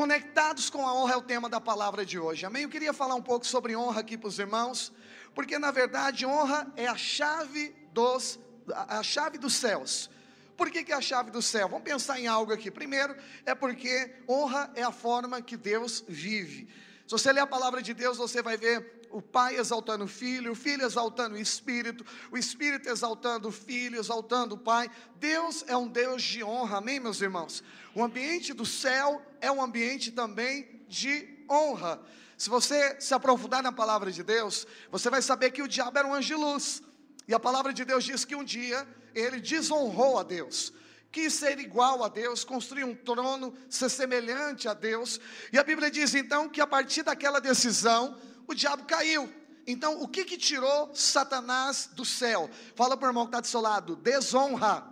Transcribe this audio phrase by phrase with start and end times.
[0.00, 2.46] Conectados com a honra é o tema da palavra de hoje.
[2.46, 2.62] Amém?
[2.62, 4.90] Eu queria falar um pouco sobre honra aqui para os irmãos,
[5.34, 8.40] porque na verdade honra é a chave dos
[8.72, 10.08] a chave dos céus.
[10.56, 11.68] Por que, que é a chave do céu?
[11.68, 12.70] Vamos pensar em algo aqui.
[12.70, 16.66] Primeiro, é porque honra é a forma que Deus vive.
[17.06, 20.52] Se você ler a palavra de Deus, você vai ver o pai exaltando o filho,
[20.52, 24.90] o filho exaltando o espírito, o espírito exaltando o filho, exaltando o pai.
[25.16, 27.62] Deus é um Deus de honra, amém, meus irmãos?
[27.94, 32.00] O ambiente do céu é um ambiente também de honra.
[32.36, 36.06] Se você se aprofundar na palavra de Deus, você vai saber que o diabo era
[36.06, 36.82] um anjo de luz.
[37.26, 40.72] E a palavra de Deus diz que um dia ele desonrou a Deus
[41.12, 45.20] quis ser igual a Deus, construir um trono, ser semelhante a Deus.
[45.52, 48.16] E a Bíblia diz então que a partir daquela decisão,
[48.50, 49.32] o diabo caiu.
[49.66, 52.50] Então, o que que tirou Satanás do céu?
[52.74, 54.86] Fala para o irmão que está do seu lado: desonra.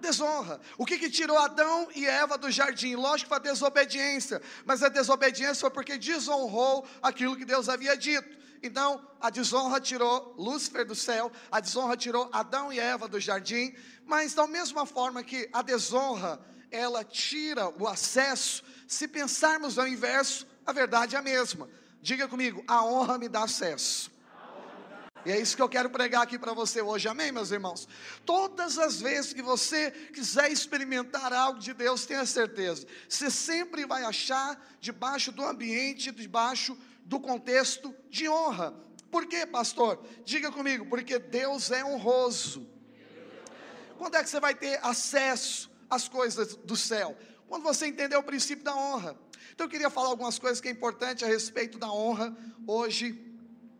[0.00, 0.60] desonra.
[0.78, 2.94] O que que tirou Adão e Eva do jardim?
[2.94, 7.96] Lógico que foi a desobediência, mas a desobediência foi porque desonrou aquilo que Deus havia
[7.96, 8.44] dito.
[8.62, 13.74] Então, a desonra tirou Lúcifer do céu, a desonra tirou Adão e Eva do jardim,
[14.06, 20.46] mas da mesma forma que a desonra, ela tira o acesso, se pensarmos ao inverso,
[20.64, 21.68] a verdade é a mesma.
[22.04, 24.12] Diga comigo, a honra me dá acesso.
[25.24, 27.88] E é isso que eu quero pregar aqui para você hoje, amém, meus irmãos?
[28.26, 34.04] Todas as vezes que você quiser experimentar algo de Deus, tenha certeza, você sempre vai
[34.04, 38.74] achar debaixo do ambiente, debaixo do contexto de honra.
[39.10, 40.04] Por quê, pastor?
[40.26, 42.68] Diga comigo, porque Deus é honroso.
[43.96, 47.16] Quando é que você vai ter acesso às coisas do céu?
[47.48, 49.16] Quando você entender o princípio da honra.
[49.52, 53.20] Então eu queria falar algumas coisas que é importante a respeito da honra hoje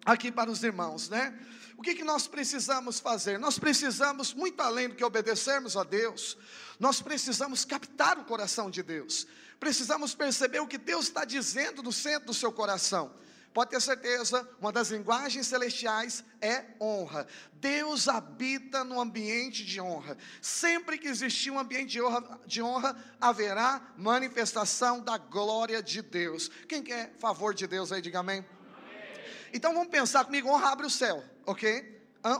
[0.04, 1.38] aqui para os irmãos, né?
[1.76, 3.38] O que, que nós precisamos fazer?
[3.38, 6.36] Nós precisamos, muito além do que obedecermos a Deus,
[6.78, 9.26] nós precisamos captar o coração de Deus,
[9.58, 13.12] precisamos perceber o que Deus está dizendo no centro do seu coração.
[13.54, 17.24] Pode ter certeza, uma das linguagens celestiais é honra.
[17.52, 20.18] Deus habita no ambiente de honra.
[20.42, 26.50] Sempre que existir um ambiente de honra, de honra, haverá manifestação da glória de Deus.
[26.68, 28.38] Quem quer favor de Deus aí, diga amém.
[28.38, 29.24] amém.
[29.52, 31.93] Então vamos pensar comigo: honra abre o céu, ok?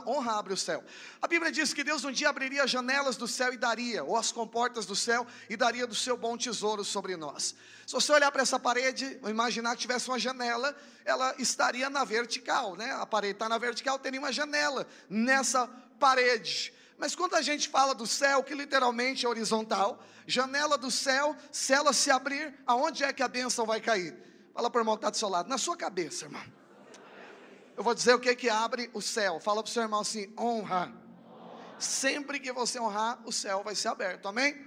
[0.07, 0.83] Honra abre o céu.
[1.21, 4.17] A Bíblia diz que Deus um dia abriria as janelas do céu e daria, ou
[4.17, 7.55] as comportas do céu, e daria do seu bom tesouro sobre nós.
[7.85, 12.75] Se você olhar para essa parede, imaginar que tivesse uma janela, ela estaria na vertical,
[12.75, 12.91] né?
[12.93, 15.67] A parede está na vertical, teria uma janela nessa
[15.99, 16.73] parede.
[16.97, 21.73] Mas quando a gente fala do céu, que literalmente é horizontal, janela do céu, se
[21.73, 24.17] ela se abrir, aonde é que a bênção vai cair?
[24.53, 26.41] Fala para o irmão que está do seu lado, na sua cabeça, irmão.
[27.77, 29.39] Eu vou dizer o que que abre o céu.
[29.39, 30.93] Fala para o seu irmão assim: honra.
[31.77, 34.27] Sempre que você honrar, o céu vai ser aberto.
[34.27, 34.65] Amém?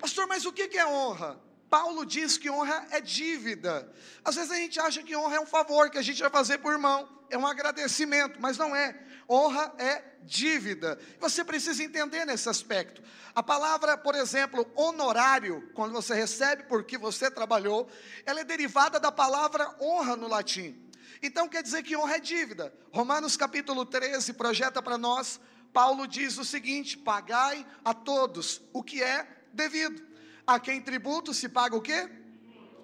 [0.00, 1.40] Pastor, mas o que que é honra?
[1.68, 3.92] Paulo diz que honra é dívida.
[4.24, 6.58] Às vezes a gente acha que honra é um favor que a gente vai fazer
[6.58, 9.00] por irmão, é um agradecimento, mas não é.
[9.28, 10.98] Honra é dívida.
[11.20, 13.00] Você precisa entender nesse aspecto.
[13.32, 17.88] A palavra, por exemplo, honorário, quando você recebe porque você trabalhou,
[18.26, 20.89] ela é derivada da palavra honra no latim.
[21.22, 22.72] Então quer dizer que honra é dívida.
[22.92, 25.40] Romanos capítulo 13 projeta para nós,
[25.72, 30.02] Paulo diz o seguinte: pagai a todos o que é devido.
[30.46, 32.08] A quem tributo se paga o quê?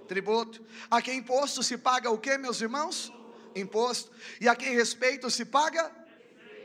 [0.07, 0.65] Tributo.
[0.91, 3.13] A quem imposto se paga o quê, meus irmãos?
[3.55, 4.13] Imposto.
[4.41, 5.91] E a quem respeito se paga?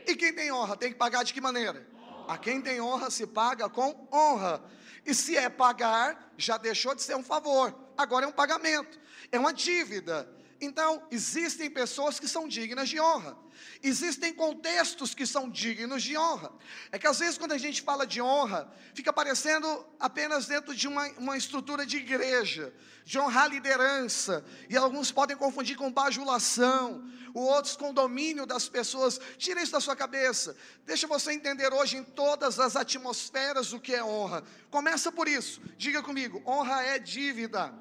[0.06, 1.86] E quem tem honra tem que pagar de que maneira?
[2.28, 4.62] A quem tem honra se paga com honra.
[5.04, 9.00] E se é pagar, já deixou de ser um favor, agora é um pagamento,
[9.32, 10.28] é uma dívida.
[10.64, 13.36] Então, existem pessoas que são dignas de honra.
[13.82, 16.52] Existem contextos que são dignos de honra.
[16.92, 20.86] É que às vezes, quando a gente fala de honra, fica parecendo apenas dentro de
[20.86, 22.72] uma, uma estrutura de igreja,
[23.04, 24.44] de honrar a liderança.
[24.70, 29.20] E alguns podem confundir com bajulação, outros com domínio das pessoas.
[29.36, 30.56] Tira isso da sua cabeça.
[30.86, 34.44] Deixa você entender hoje em todas as atmosferas o que é honra.
[34.70, 35.60] Começa por isso.
[35.76, 37.74] Diga comigo: honra é dívida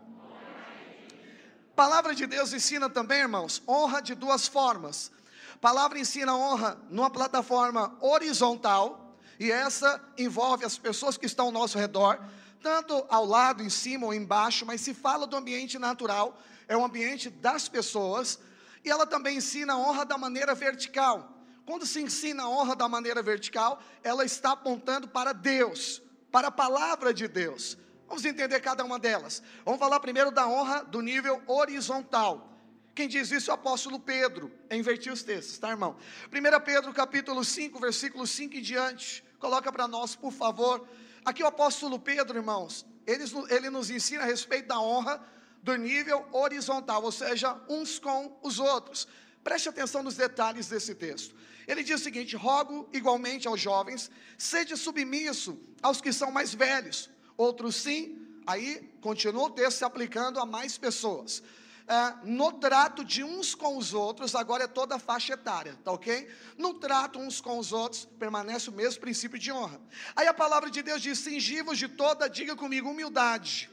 [1.82, 5.12] palavra de Deus ensina também, irmãos, honra de duas formas.
[5.56, 11.52] A palavra ensina honra numa plataforma horizontal, e essa envolve as pessoas que estão ao
[11.52, 12.24] nosso redor,
[12.62, 16.86] tanto ao lado, em cima ou embaixo, mas se fala do ambiente natural, é o
[16.86, 18.38] ambiente das pessoas,
[18.86, 21.36] e ela também ensina honra da maneira vertical.
[21.66, 26.00] Quando se ensina a honra da maneira vertical, ela está apontando para Deus,
[26.32, 27.76] para a palavra de Deus.
[28.12, 29.42] Vamos entender cada uma delas.
[29.64, 32.60] Vamos falar primeiro da honra do nível horizontal.
[32.94, 34.52] Quem diz isso é o apóstolo Pedro.
[34.70, 35.96] É invertir os textos, tá, irmão?
[36.28, 39.24] 1 Pedro capítulo 5, versículo 5 em diante.
[39.40, 40.86] Coloca para nós, por favor.
[41.24, 45.26] Aqui o apóstolo Pedro, irmãos, ele, ele nos ensina a respeito da honra
[45.64, 49.08] do nível horizontal, ou seja, uns com os outros.
[49.42, 51.34] Preste atenção nos detalhes desse texto.
[51.66, 57.10] Ele diz o seguinte: rogo igualmente aos jovens, seja submisso aos que são mais velhos.
[57.38, 61.44] Outros sim, aí continua o texto se aplicando a mais pessoas.
[61.88, 65.92] É, no trato de uns com os outros, agora é toda a faixa etária, tá
[65.92, 66.30] ok?
[66.58, 69.82] No trato uns com os outros, permanece o mesmo princípio de honra.
[70.16, 73.70] Aí a palavra de Deus diz: cingivos de toda, diga comigo, humildade.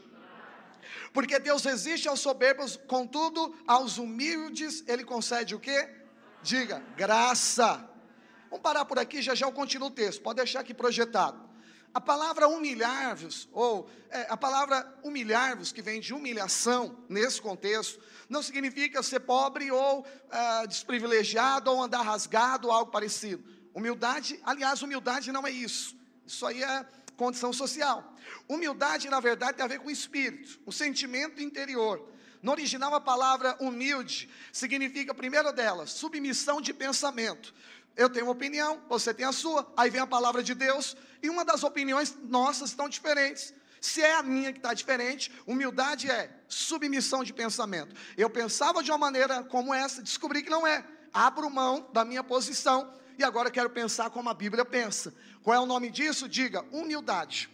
[1.13, 5.89] Porque Deus resiste aos soberbos, contudo, aos humildes, Ele concede o quê?
[6.43, 7.89] Diga, graça.
[8.51, 11.48] Vamos parar por aqui, já já eu continuo o texto, pode deixar aqui projetado.
[11.93, 18.43] A palavra humilhar-vos, ou é, a palavra humilhar-vos, que vem de humilhação, nesse contexto, não
[18.43, 23.43] significa ser pobre ou é, desprivilegiado, ou andar rasgado, ou algo parecido.
[23.75, 25.97] Humildade, aliás, humildade não é isso.
[26.27, 26.87] Isso aí é
[27.17, 28.15] condição social.
[28.49, 32.09] Humildade, na verdade, tem a ver com o espírito, o sentimento interior.
[32.41, 37.53] No original, a palavra humilde significa, primeiro delas, submissão de pensamento.
[37.99, 41.29] Eu tenho uma opinião, você tem a sua, aí vem a palavra de Deus, e
[41.29, 43.53] uma das opiniões nossas estão diferentes.
[43.81, 47.97] Se é a minha que está diferente, humildade é submissão de pensamento.
[48.17, 50.87] Eu pensava de uma maneira como essa, descobri que não é.
[51.13, 55.13] Abro mão da minha posição e agora quero pensar como a Bíblia pensa.
[55.43, 56.29] Qual é o nome disso?
[56.29, 57.51] Diga, humildade.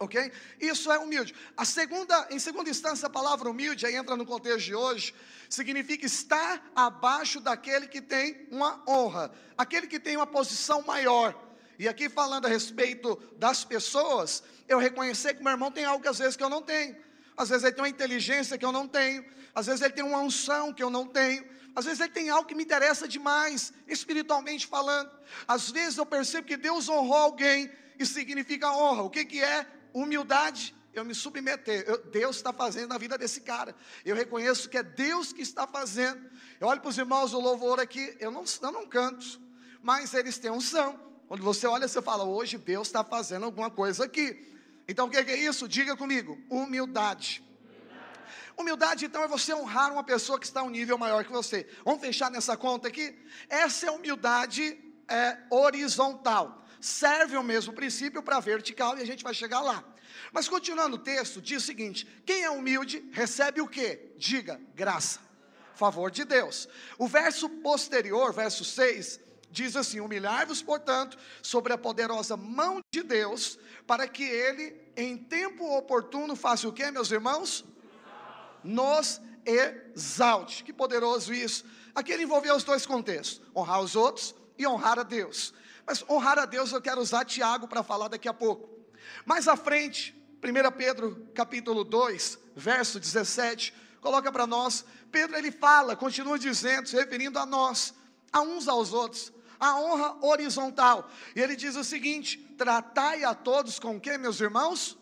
[0.00, 0.32] Ok?
[0.58, 1.34] Isso é humilde.
[1.54, 5.14] A segunda, em segunda instância, a palavra humilde, aí entra no contexto de hoje,
[5.46, 11.38] significa estar abaixo daquele que tem uma honra, aquele que tem uma posição maior.
[11.78, 16.08] E aqui falando a respeito das pessoas, eu reconhecer que meu irmão tem algo que
[16.08, 16.96] às vezes que eu não tenho.
[17.36, 19.22] Às vezes ele tem uma inteligência que eu não tenho,
[19.54, 21.44] às vezes ele tem uma unção que eu não tenho,
[21.76, 25.10] às vezes ele tem algo que me interessa demais, espiritualmente falando.
[25.46, 29.02] Às vezes eu percebo que Deus honrou alguém e significa honra.
[29.02, 29.66] O que, que é?
[29.92, 30.74] Humildade.
[30.92, 31.84] Eu me submeter.
[31.86, 33.74] Eu, Deus está fazendo na vida desse cara.
[34.04, 36.30] Eu reconheço que é Deus que está fazendo.
[36.58, 39.40] Eu olho para os irmãos do louvor aqui, eu não, eu não canto,
[39.82, 40.98] mas eles têm unção.
[41.28, 44.46] Quando você olha, você fala, hoje Deus está fazendo alguma coisa aqui.
[44.88, 45.68] Então o que é isso?
[45.68, 47.44] Diga comigo: humildade.
[48.60, 51.66] Humildade, então, é você honrar uma pessoa que está a um nível maior que você.
[51.82, 53.16] Vamos fechar nessa conta aqui?
[53.48, 54.78] Essa é humildade
[55.08, 56.59] é, horizontal.
[56.80, 59.84] Serve o mesmo princípio para vertical e a gente vai chegar lá.
[60.32, 64.12] Mas continuando o texto, diz o seguinte: quem é humilde recebe o que?
[64.16, 65.20] Diga, graça,
[65.74, 66.68] favor de Deus.
[66.98, 73.58] O verso posterior, verso 6, diz assim: Humilhai-vos, portanto, sobre a poderosa mão de Deus,
[73.86, 77.64] para que ele, em tempo oportuno, faça o que, meus irmãos?
[78.62, 80.64] nos exalte.
[80.64, 81.64] Que poderoso isso.
[81.94, 85.52] Aqui ele envolveu os dois contextos: honrar os outros e honrar a Deus.
[85.90, 88.70] Mas honrar a Deus eu quero usar Tiago para falar daqui a pouco.
[89.26, 95.96] Mais à frente, 1 Pedro capítulo 2, verso 17, coloca para nós, Pedro ele fala,
[95.96, 97.92] continua dizendo, se referindo a nós,
[98.32, 101.10] a uns aos outros, a honra horizontal.
[101.34, 104.96] E ele diz o seguinte: tratai a todos com o que, meus irmãos?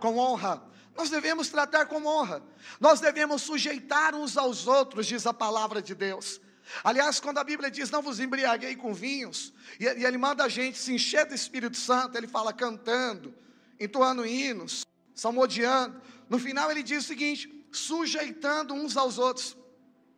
[0.00, 0.62] Com honra
[0.96, 2.42] nós devemos tratar com honra,
[2.80, 6.40] nós devemos sujeitar uns aos outros, diz a palavra de Deus.
[6.82, 10.48] Aliás, quando a Bíblia diz não vos embriaguei com vinhos, e, e ele manda a
[10.48, 13.34] gente se encher do Espírito Santo, ele fala cantando,
[13.78, 14.84] entoando hinos,
[15.14, 16.00] salmodiando.
[16.28, 19.56] No final ele diz o seguinte: sujeitando uns aos outros.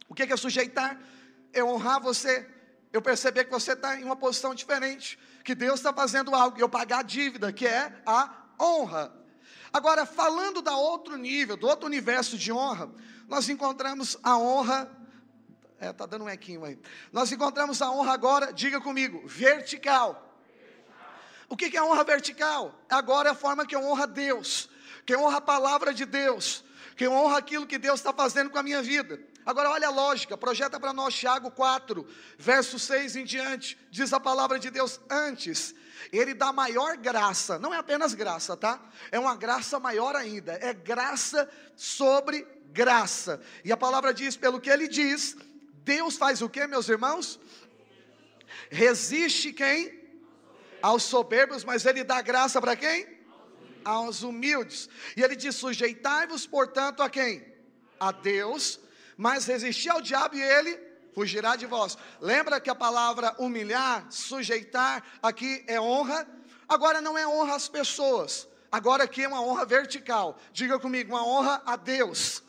[0.08, 0.98] O que é sujeitar?
[1.52, 2.46] É honrar você,
[2.92, 6.60] eu perceber que você está em uma posição diferente, que Deus está fazendo algo, e
[6.60, 9.12] eu pagar a dívida, que é a honra.
[9.72, 12.90] Agora, falando da outro nível, do outro universo de honra,
[13.26, 14.90] nós encontramos a honra.
[15.80, 16.78] É, tá dando um equinho aí.
[17.12, 20.24] Nós encontramos a honra agora, diga comigo, vertical.
[21.48, 22.74] O que é a honra vertical?
[22.90, 24.68] Agora é a forma que eu honro a Deus,
[25.06, 26.64] que eu honro a palavra de Deus,
[26.96, 29.20] que eu honro aquilo que Deus está fazendo com a minha vida.
[29.46, 32.06] Agora olha a lógica, projeta para nós Tiago 4,
[32.36, 35.74] verso 6 em diante, diz a palavra de Deus antes
[36.12, 38.80] ele dá maior graça, não é apenas graça, tá?
[39.10, 43.40] É uma graça maior ainda, é graça sobre graça.
[43.64, 45.36] E a palavra diz, pelo que ele diz,
[45.88, 47.40] Deus faz o que, meus irmãos?
[48.70, 49.98] Resiste quem?
[50.82, 53.08] Aos soberbos, mas ele dá graça para quem?
[53.82, 54.86] Aos humildes.
[55.16, 57.32] E ele diz: sujeitai-vos, portanto, a quem?
[57.98, 58.78] A Deus,
[59.16, 60.78] mas resistir ao diabo e ele
[61.14, 61.96] fugirá de vós.
[62.20, 66.28] Lembra que a palavra humilhar, sujeitar, aqui é honra?
[66.68, 70.38] Agora não é honra às pessoas, agora aqui é uma honra vertical.
[70.52, 72.42] Diga comigo, uma honra a Deus.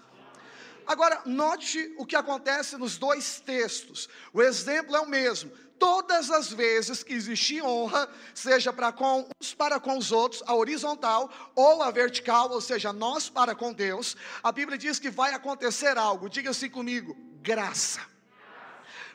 [0.89, 4.09] Agora, note o que acontece nos dois textos.
[4.33, 5.51] O exemplo é o mesmo.
[5.77, 10.55] Todas as vezes que existir honra, seja para com uns para com os outros, a
[10.55, 15.31] horizontal ou a vertical, ou seja, nós para com Deus, a Bíblia diz que vai
[15.35, 16.27] acontecer algo.
[16.27, 18.01] Diga assim comigo: graça.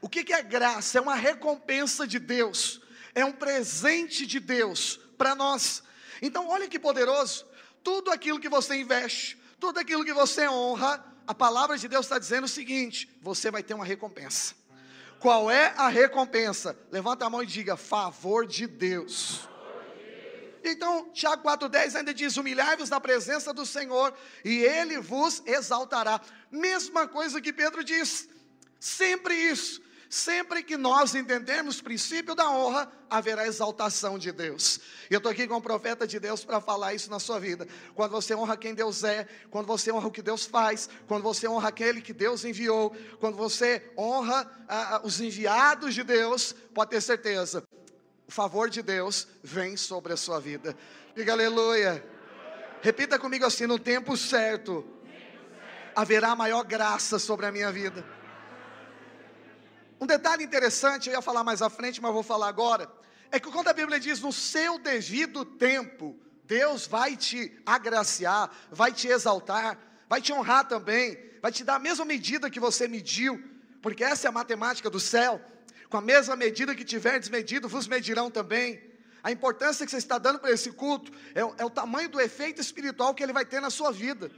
[0.01, 0.99] O que é graça?
[0.99, 2.81] É uma recompensa de Deus,
[3.17, 5.83] é um presente de Deus para nós.
[6.23, 7.45] Então, olha que poderoso.
[7.83, 12.19] Tudo aquilo que você investe, tudo aquilo que você honra, a palavra de Deus está
[12.19, 14.55] dizendo o seguinte: você vai ter uma recompensa.
[15.19, 16.79] Qual é a recompensa?
[16.91, 19.49] Levanta a mão e diga: favor de Deus.
[20.63, 24.15] Então, Tiago 4,10 ainda diz: humilhai-vos na presença do Senhor,
[24.45, 26.21] e Ele vos exaltará.
[26.51, 28.29] Mesma coisa que Pedro diz,
[28.81, 29.83] sempre isso.
[30.09, 34.81] Sempre que nós entendermos o princípio da honra, haverá exaltação de Deus.
[35.11, 37.67] Eu estou aqui com o profeta de Deus para falar isso na sua vida.
[37.95, 41.49] Quando você honra quem Deus é, quando você honra o que Deus faz, quando você
[41.49, 46.91] honra aquele que Deus enviou, quando você honra ah, ah os enviados de Deus, pode
[46.91, 47.63] ter certeza,
[48.27, 50.77] o favor de Deus vem sobre a sua vida.
[51.15, 52.05] Diga aleluia.
[52.81, 54.85] Repita comigo assim: no tempo certo,
[55.95, 58.05] haverá maior graça sobre a minha vida.
[60.05, 62.87] Um detalhe interessante, eu ia falar mais à frente, mas vou falar agora,
[63.33, 68.93] é que quando a Bíblia diz no seu devido tempo, Deus vai te agraciar, vai
[68.93, 73.43] te exaltar, vai te honrar também, vai te dar a mesma medida que você mediu,
[73.81, 75.41] porque essa é a matemática do céu.
[75.89, 78.83] Com a mesma medida que tiverdes medido, vos medirão também.
[79.23, 82.61] A importância que você está dando para esse culto é, é, o tamanho do efeito
[82.61, 84.31] espiritual que ele vai ter na sua vida,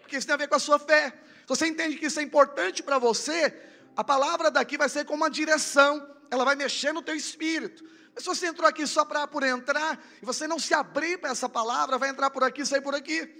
[0.00, 1.10] porque isso tem a ver com a sua fé.
[1.42, 3.54] Se você entende que isso é importante para você,
[3.96, 7.84] a palavra daqui vai ser como uma direção, ela vai mexer no teu espírito.
[8.14, 11.30] Mas se você entrou aqui só para por entrar, e você não se abrir para
[11.30, 13.30] essa palavra, vai entrar por aqui e sair por aqui.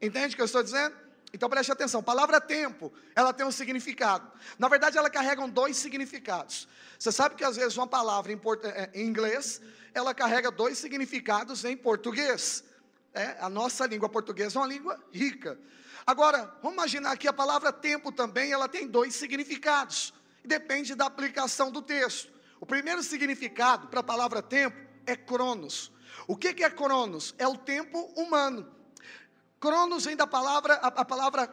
[0.00, 0.94] Entende o que eu estou dizendo?
[1.32, 4.30] Então preste atenção, palavra tempo, ela tem um significado.
[4.58, 6.66] Na verdade, ela carrega dois significados.
[6.98, 9.60] Você sabe que às vezes uma palavra em, é, em inglês,
[9.92, 12.64] ela carrega dois significados em português.
[13.14, 15.58] É, a nossa língua portuguesa é uma língua rica.
[16.06, 20.14] Agora, vamos imaginar que a palavra tempo também, ela tem dois significados.
[20.44, 22.32] Depende da aplicação do texto.
[22.60, 25.92] O primeiro significado para a palavra tempo é cronos.
[26.26, 27.34] O que, que é cronos?
[27.38, 28.70] É o tempo humano.
[29.60, 31.48] Cronos vem da palavra, a, a palavra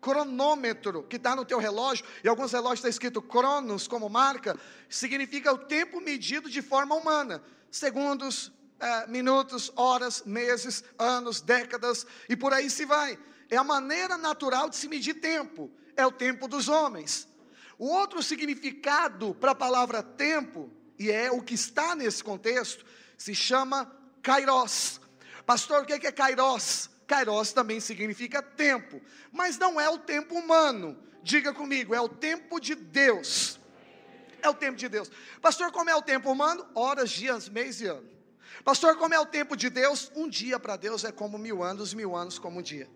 [0.00, 4.56] cronômetro, que está no teu relógio, e alguns relógios está escrito cronos como marca,
[4.88, 7.42] significa o tempo medido de forma humana.
[7.70, 13.18] Segundos, eh, minutos, horas, meses, anos, décadas, e por aí se vai
[13.50, 17.26] é a maneira natural de se medir tempo, é o tempo dos homens.
[17.78, 22.84] O outro significado para a palavra tempo, e é o que está nesse contexto,
[23.16, 23.90] se chama
[24.22, 25.00] kairos.
[25.46, 26.90] Pastor, o que é kairos?
[27.06, 29.00] Kairos também significa tempo,
[29.32, 30.98] mas não é o tempo humano.
[31.22, 33.58] Diga comigo, é o tempo de Deus.
[34.42, 35.10] É o tempo de Deus.
[35.40, 36.66] Pastor, como é o tempo humano?
[36.74, 38.17] Horas, dias, mês e ano.
[38.64, 40.10] Pastor, como é o tempo de Deus?
[40.14, 42.88] Um dia para Deus é como mil anos, mil anos como um dia.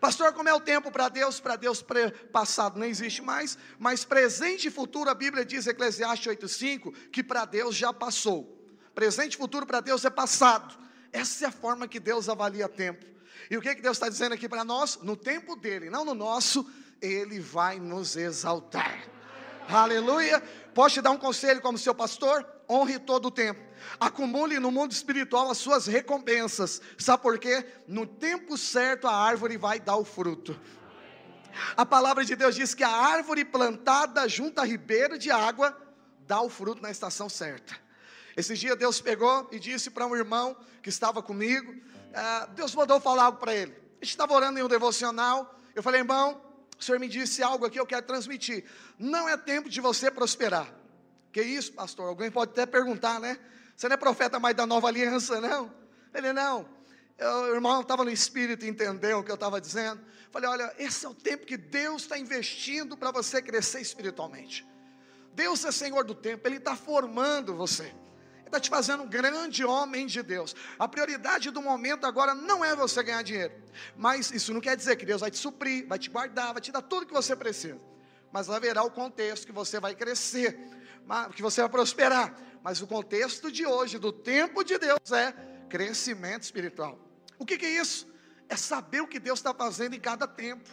[0.00, 1.40] Pastor, como é o tempo para Deus?
[1.40, 1.84] Para Deus
[2.32, 7.44] passado não existe mais, mas presente e futuro, a Bíblia diz, Eclesiastes 8,5, que para
[7.44, 8.58] Deus já passou.
[8.94, 10.78] Presente e futuro para Deus é passado.
[11.12, 13.04] Essa é a forma que Deus avalia tempo.
[13.50, 14.98] E o que, que Deus está dizendo aqui para nós?
[15.02, 16.68] No tempo dele, não no nosso,
[17.00, 19.04] ele vai nos exaltar.
[19.68, 20.40] Aleluia.
[20.74, 22.46] Posso te dar um conselho como seu pastor?
[22.68, 23.60] Honre todo o tempo.
[23.98, 26.80] Acumule no mundo espiritual as suas recompensas.
[26.98, 27.64] Sabe por quê?
[27.86, 30.58] No tempo certo a árvore vai dar o fruto.
[31.76, 35.76] A palavra de Deus diz que a árvore plantada junto à ribeira de água
[36.26, 37.74] dá o fruto na estação certa.
[38.36, 42.98] Esse dia Deus pegou e disse para um irmão que estava comigo, uh, Deus mandou
[42.98, 43.72] falar algo para ele.
[43.72, 45.58] A gente estava orando em um devocional.
[45.74, 46.40] Eu falei, irmão,
[46.78, 48.64] o Senhor me disse algo aqui, eu quero transmitir.
[48.98, 50.72] Não é tempo de você prosperar.
[51.30, 52.08] Que isso, pastor?
[52.08, 53.38] Alguém pode até perguntar, né?
[53.82, 55.68] Você não é profeta mais da nova aliança, não?
[56.14, 56.68] Ele, não.
[57.18, 60.00] Eu, o irmão estava no espírito e entendeu o que eu estava dizendo.
[60.30, 64.64] Falei, olha, esse é o tempo que Deus está investindo para você crescer espiritualmente.
[65.34, 67.92] Deus é Senhor do tempo, Ele está formando você
[68.46, 70.54] está te fazendo um grande homem de Deus.
[70.78, 73.54] A prioridade do momento agora não é você ganhar dinheiro,
[73.96, 76.70] mas isso não quer dizer que Deus vai te suprir, vai te guardar, vai te
[76.70, 77.80] dar tudo que você precisa.
[78.30, 80.56] Mas haverá o contexto que você vai crescer,
[81.34, 82.51] que você vai prosperar.
[82.62, 85.32] Mas o contexto de hoje, do tempo de Deus, é
[85.68, 86.98] crescimento espiritual.
[87.38, 88.06] O que, que é isso?
[88.48, 90.70] É saber o que Deus está fazendo em cada tempo.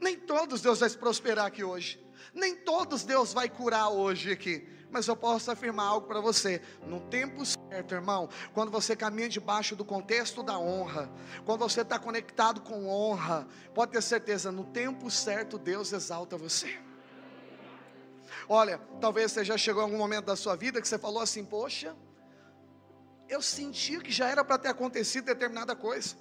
[0.00, 2.04] Nem todos Deus vai prosperar aqui hoje.
[2.34, 7.00] Nem todos Deus vai curar hoje aqui mas eu posso afirmar algo para você: no
[7.00, 11.10] tempo certo, irmão, quando você caminha debaixo do contexto da honra,
[11.46, 16.78] quando você está conectado com honra, pode ter certeza, no tempo certo Deus exalta você.
[18.48, 21.44] Olha, talvez você já chegou em algum momento da sua vida que você falou assim:
[21.44, 21.96] Poxa,
[23.28, 26.16] eu senti que já era para ter acontecido determinada coisa,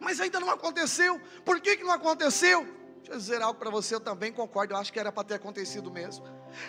[0.00, 1.20] mas ainda não aconteceu.
[1.44, 2.64] Por que, que não aconteceu?
[2.96, 5.34] Deixa eu dizer algo para você, eu também concordo, eu acho que era para ter
[5.34, 6.24] acontecido mesmo.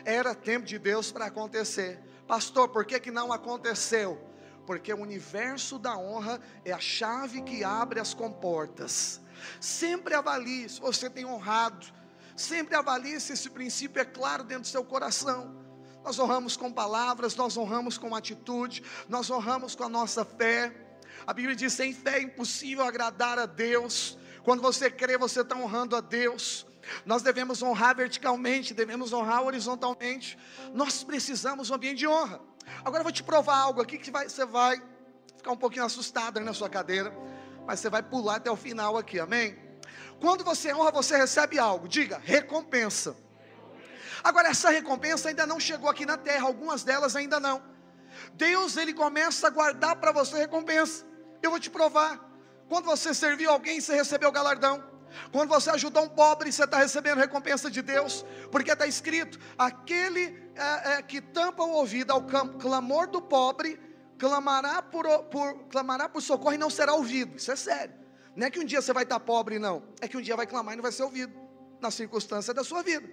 [0.06, 2.00] Era tempo de Deus para acontecer.
[2.28, 4.22] Pastor, por que, que não aconteceu?
[4.68, 9.20] Porque o universo da honra é a chave que abre as comportas.
[9.60, 11.88] Sempre avalie se você tem honrado.
[12.38, 15.56] Sempre avalie se esse princípio é claro dentro do seu coração.
[16.04, 20.72] Nós honramos com palavras, nós honramos com atitude, nós honramos com a nossa fé.
[21.26, 24.20] A Bíblia diz: sem fé é impossível agradar a Deus.
[24.44, 26.68] Quando você crê, você está honrando a Deus.
[27.06, 30.38] Nós devemos honrar verticalmente, devemos honrar horizontalmente.
[30.76, 32.40] Nós precisamos de um ambiente de honra.
[32.86, 34.80] Agora eu vou te provar algo aqui que vai, você vai
[35.36, 37.12] ficar um pouquinho assustado na sua cadeira,
[37.66, 39.67] mas você vai pular até o final aqui, amém?
[40.20, 43.16] Quando você honra, você recebe algo, diga, recompensa.
[44.24, 47.62] Agora, essa recompensa ainda não chegou aqui na terra, algumas delas ainda não.
[48.34, 51.06] Deus, Ele começa a guardar para você recompensa.
[51.42, 52.20] Eu vou te provar.
[52.68, 54.84] Quando você serviu alguém, você recebeu galardão.
[55.32, 60.52] Quando você ajudou um pobre, você está recebendo recompensa de Deus, porque está escrito: aquele
[60.56, 62.24] é, é, que tampa o ouvido ao
[62.60, 63.80] clamor do pobre,
[64.18, 67.38] clamará por, por, clamará por socorro e não será ouvido.
[67.38, 68.07] Isso é sério.
[68.38, 69.82] Não é que um dia você vai estar pobre, não.
[70.00, 71.34] É que um dia vai clamar e não vai ser ouvido,
[71.82, 73.10] na circunstância da sua vida.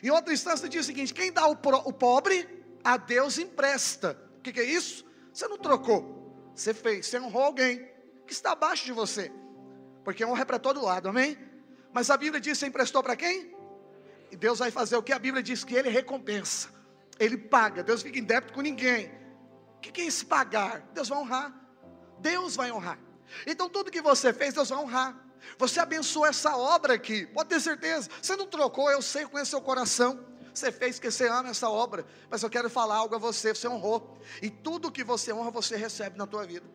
[0.00, 2.48] Em outra instância, diz o seguinte: quem dá o, pro, o pobre,
[2.84, 4.16] a Deus empresta.
[4.38, 5.04] O que, que é isso?
[5.34, 7.84] Você não trocou, você fez, você honrou alguém
[8.24, 9.32] que está abaixo de você.
[10.04, 11.36] Porque honra é para todo lado, amém?
[11.92, 13.52] Mas a Bíblia diz: você emprestou para quem?
[14.30, 16.68] E Deus vai fazer o que a Bíblia diz que Ele recompensa,
[17.18, 17.82] Ele paga.
[17.82, 19.10] Deus fica em débito com ninguém.
[19.78, 20.88] O que é esse pagar?
[20.94, 21.60] Deus vai honrar.
[22.20, 23.09] Deus vai honrar.
[23.46, 25.16] Então tudo que você fez, Deus vai honrar.
[25.58, 28.08] Você abençoou essa obra aqui, pode ter certeza.
[28.20, 30.24] Você não trocou, eu sei, conheço seu coração.
[30.52, 33.68] Você fez que você ama essa obra, mas eu quero falar algo a você, você
[33.68, 34.18] honrou.
[34.42, 36.66] E tudo que você honra, você recebe na tua vida.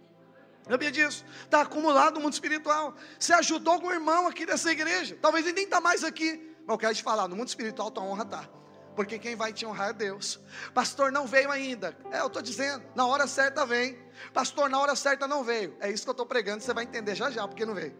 [0.67, 1.23] Sabia disso?
[1.43, 2.95] Está acumulado no mundo espiritual.
[3.19, 5.17] Você ajudou algum irmão aqui dessa igreja.
[5.21, 6.55] Talvez ele nem está mais aqui.
[6.65, 8.49] Mas eu quero te falar, no mundo espiritual tua honra está.
[8.95, 10.39] Porque quem vai te honrar é Deus.
[10.73, 11.95] Pastor, não veio ainda.
[12.11, 13.99] É, eu estou dizendo, na hora certa vem.
[14.33, 15.75] Pastor, na hora certa não veio.
[15.79, 17.95] É isso que eu estou pregando, você vai entender já já porque não veio.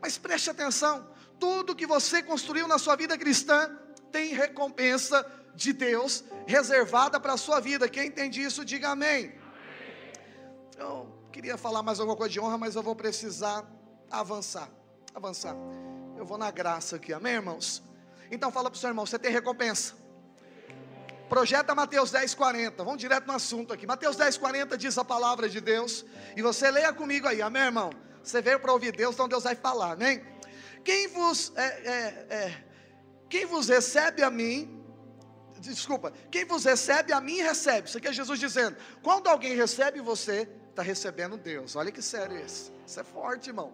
[0.00, 1.06] Mas preste atenção:
[1.38, 3.78] tudo que você construiu na sua vida cristã
[4.10, 7.88] tem recompensa de Deus reservada para a sua vida.
[7.88, 9.38] Quem entende isso, diga amém.
[10.70, 13.64] Então, Queria falar mais alguma coisa de honra, mas eu vou precisar
[14.10, 14.68] avançar.
[15.14, 15.56] Avançar.
[16.14, 17.82] Eu vou na graça aqui, amém, irmãos?
[18.30, 19.94] Então fala para o seu irmão, você tem recompensa.
[21.32, 22.84] Projeta Mateus 10, 40.
[22.84, 23.86] Vamos direto no assunto aqui.
[23.86, 26.04] Mateus 10, 40 diz a palavra de Deus.
[26.36, 27.90] E você leia comigo aí, amém, irmão?
[28.22, 30.22] Você veio para ouvir Deus, então Deus vai falar, amém?
[30.84, 32.64] Quem vos, é, é, é,
[33.30, 34.84] quem vos recebe a mim,
[35.58, 37.88] desculpa, quem vos recebe a mim recebe.
[37.88, 41.76] Isso aqui é Jesus dizendo: quando alguém recebe você, está recebendo Deus.
[41.76, 42.70] Olha que sério isso.
[42.86, 43.72] Isso é forte, irmão.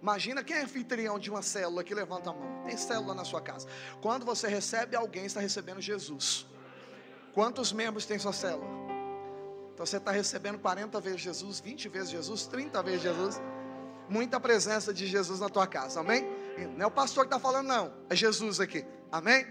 [0.00, 2.62] Imagina quem é anfitrião de uma célula que levanta a mão.
[2.64, 3.66] Tem célula na sua casa.
[4.00, 6.46] Quando você recebe alguém, está recebendo Jesus.
[7.32, 8.68] Quantos membros tem sua célula?
[9.74, 13.40] Então você está recebendo 40 vezes Jesus, 20 vezes Jesus, 30 vezes Jesus.
[14.08, 16.26] Muita presença de Jesus na tua casa, amém?
[16.76, 17.92] Não é o pastor que está falando, não.
[18.10, 19.46] É Jesus aqui, amém?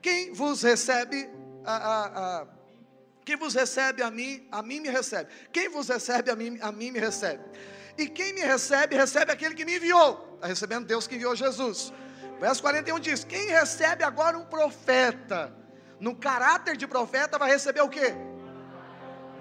[0.00, 1.28] Quem vos recebe,
[1.64, 2.46] a, a, a
[3.24, 5.30] quem vos recebe a mim, a mim me recebe.
[5.52, 7.42] Quem vos recebe a mim, a mim me recebe.
[7.96, 10.32] E quem me recebe, recebe aquele que me enviou.
[10.34, 11.92] Está recebendo Deus que enviou Jesus.
[12.40, 15.54] Verso 41 diz: Quem recebe agora um profeta,
[16.02, 18.12] no caráter de profeta, vai receber o que?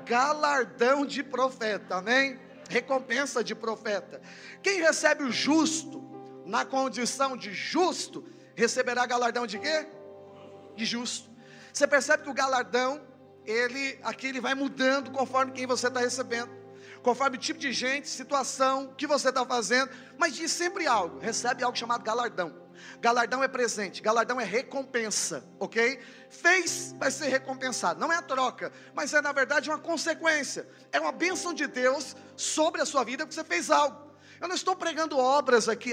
[0.05, 2.39] Galardão de profeta, amém?
[2.69, 4.21] Recompensa de profeta.
[4.61, 5.99] Quem recebe o justo,
[6.45, 9.87] na condição de justo, receberá galardão de quê?
[10.75, 11.31] De justo.
[11.73, 13.01] Você percebe que o galardão
[13.43, 16.51] ele aqui ele vai mudando conforme quem você está recebendo,
[17.01, 21.63] conforme o tipo de gente, situação, que você está fazendo, mas diz sempre algo, recebe
[21.63, 22.60] algo chamado galardão.
[22.99, 25.99] Galardão é presente, galardão é recompensa, ok?
[26.29, 27.99] Fez, vai ser recompensado.
[27.99, 30.67] Não é a troca, mas é na verdade uma consequência.
[30.91, 34.11] É uma bênção de Deus sobre a sua vida porque você fez algo.
[34.39, 35.91] Eu não estou pregando obras aqui,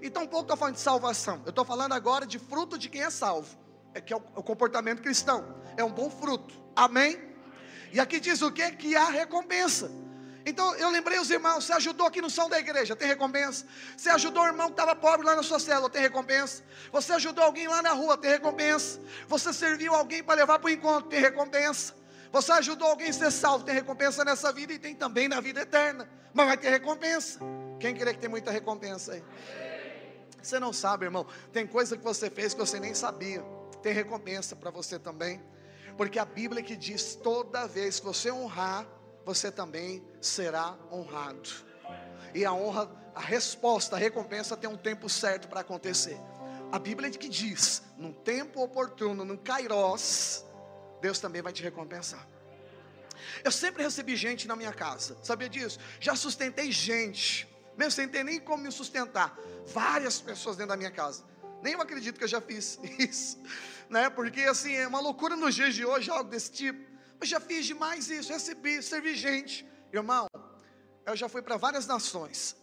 [0.00, 1.42] e tampouco estou falando de salvação.
[1.44, 3.58] Eu estou falando agora de fruto de quem é salvo
[3.94, 5.44] é que é o, o comportamento cristão,
[5.76, 7.18] é um bom fruto, amém?
[7.92, 8.70] E aqui diz o que?
[8.72, 9.90] Que há recompensa.
[10.44, 13.66] Então eu lembrei os irmãos, você ajudou aqui no som da igreja, tem recompensa.
[13.96, 16.62] Você ajudou o irmão que estava pobre lá na sua célula, tem recompensa.
[16.92, 19.00] Você ajudou alguém lá na rua, tem recompensa.
[19.28, 21.94] Você serviu alguém para levar para o encontro, tem recompensa.
[22.32, 25.60] Você ajudou alguém a ser salvo, tem recompensa nessa vida e tem também na vida
[25.60, 26.08] eterna.
[26.32, 27.40] Mas vai ter recompensa.
[27.78, 29.24] Quem queria que tem muita recompensa aí?
[30.40, 31.26] Você não sabe, irmão.
[31.52, 33.44] Tem coisa que você fez que você nem sabia.
[33.82, 35.42] Tem recompensa para você também.
[35.96, 38.86] Porque a Bíblia que diz: toda vez que você honrar,
[39.24, 41.50] você também será honrado.
[42.34, 46.18] E a honra, a resposta, a recompensa tem um tempo certo para acontecer.
[46.72, 50.44] A Bíblia que diz: num tempo oportuno, num kairos,
[51.00, 52.26] Deus também vai te recompensar.
[53.44, 55.78] Eu sempre recebi gente na minha casa, sabia disso?
[55.98, 59.36] Já sustentei gente, mesmo sem ter nem como me sustentar.
[59.66, 61.24] Várias pessoas dentro da minha casa.
[61.62, 63.38] Nem eu acredito que eu já fiz isso,
[63.88, 64.08] né?
[64.08, 66.89] Porque assim, é uma loucura nos dias de hoje, algo desse tipo.
[67.20, 69.68] Eu já fiz demais isso, recebi, servi gente.
[69.92, 70.26] Irmão,
[71.04, 72.56] eu já fui para várias nações.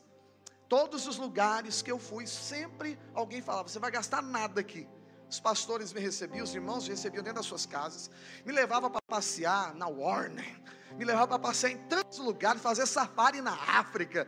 [0.68, 4.88] Todos os lugares que eu fui, sempre alguém falava: você vai gastar nada aqui.
[5.30, 8.10] Os pastores me recebiam, os irmãos me recebiam dentro das suas casas,
[8.46, 10.60] me levavam para passear na Warner,
[10.98, 14.26] me levavam para passear em tantos lugares, fazer safari na África,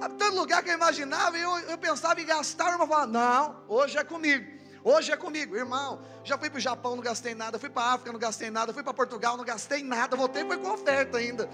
[0.00, 4.04] tanto lugar que eu imaginava, eu, eu pensava em gastar, irmão falava, não, hoje é
[4.04, 4.57] comigo.
[4.84, 6.00] Hoje é comigo, irmão.
[6.24, 7.58] Já fui para o Japão, não gastei nada.
[7.58, 8.72] Fui para a África, não gastei nada.
[8.72, 10.16] Fui para Portugal, não gastei nada.
[10.16, 11.48] Voltei, foi com oferta ainda.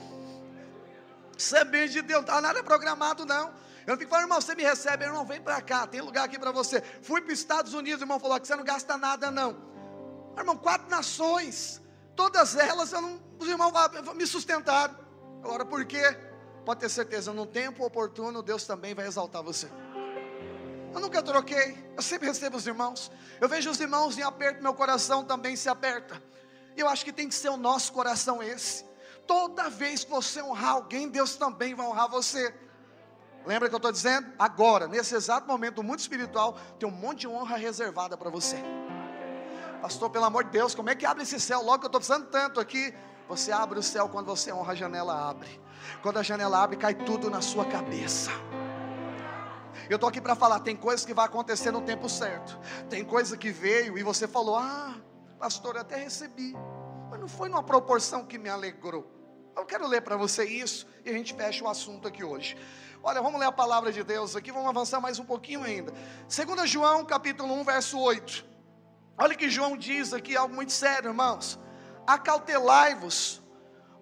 [1.36, 3.52] Semente de Deus, está nada programado, não.
[3.86, 6.50] Eu fico falando, irmão, você me recebe, irmão, vem para cá, tem lugar aqui para
[6.50, 6.80] você.
[7.02, 9.56] Fui para os Estados Unidos, irmão falou que você não gasta nada, não.
[10.38, 11.82] Irmão, quatro nações,
[12.16, 13.72] todas elas, eu não, os irmãos
[14.14, 14.96] me sustentaram.
[15.42, 16.16] Agora, por quê?
[16.64, 19.68] Pode ter certeza, no tempo oportuno, Deus também vai exaltar você.
[20.94, 23.10] Eu nunca troquei, eu sempre recebo os irmãos.
[23.40, 26.22] Eu vejo os irmãos em aperto, meu coração também se aperta.
[26.76, 28.84] E eu acho que tem que ser o nosso coração esse.
[29.26, 32.54] Toda vez que você honrar alguém, Deus também vai honrar você.
[33.44, 34.32] Lembra que eu estou dizendo?
[34.38, 38.56] Agora, nesse exato momento, muito espiritual, tem um monte de honra reservada para você.
[39.82, 41.60] Pastor, pelo amor de Deus, como é que abre esse céu?
[41.60, 42.94] Logo que eu estou precisando tanto aqui.
[43.28, 45.60] Você abre o céu quando você honra, a janela abre.
[46.02, 48.30] Quando a janela abre, cai tudo na sua cabeça.
[49.88, 52.58] Eu estou aqui para falar, tem coisas que vai acontecer no tempo certo.
[52.88, 54.96] Tem coisa que veio e você falou: "Ah,
[55.38, 56.54] pastor, eu até recebi".
[57.10, 59.10] Mas não foi numa proporção que me alegrou.
[59.56, 62.56] Eu quero ler para você isso e a gente fecha o assunto aqui hoje.
[63.02, 65.92] Olha, vamos ler a palavra de Deus aqui, vamos avançar mais um pouquinho ainda.
[66.28, 68.44] 2 João, capítulo 1, verso 8.
[69.16, 71.58] Olha que João diz aqui algo muito sério, irmãos.
[72.06, 73.42] Acautelai-vos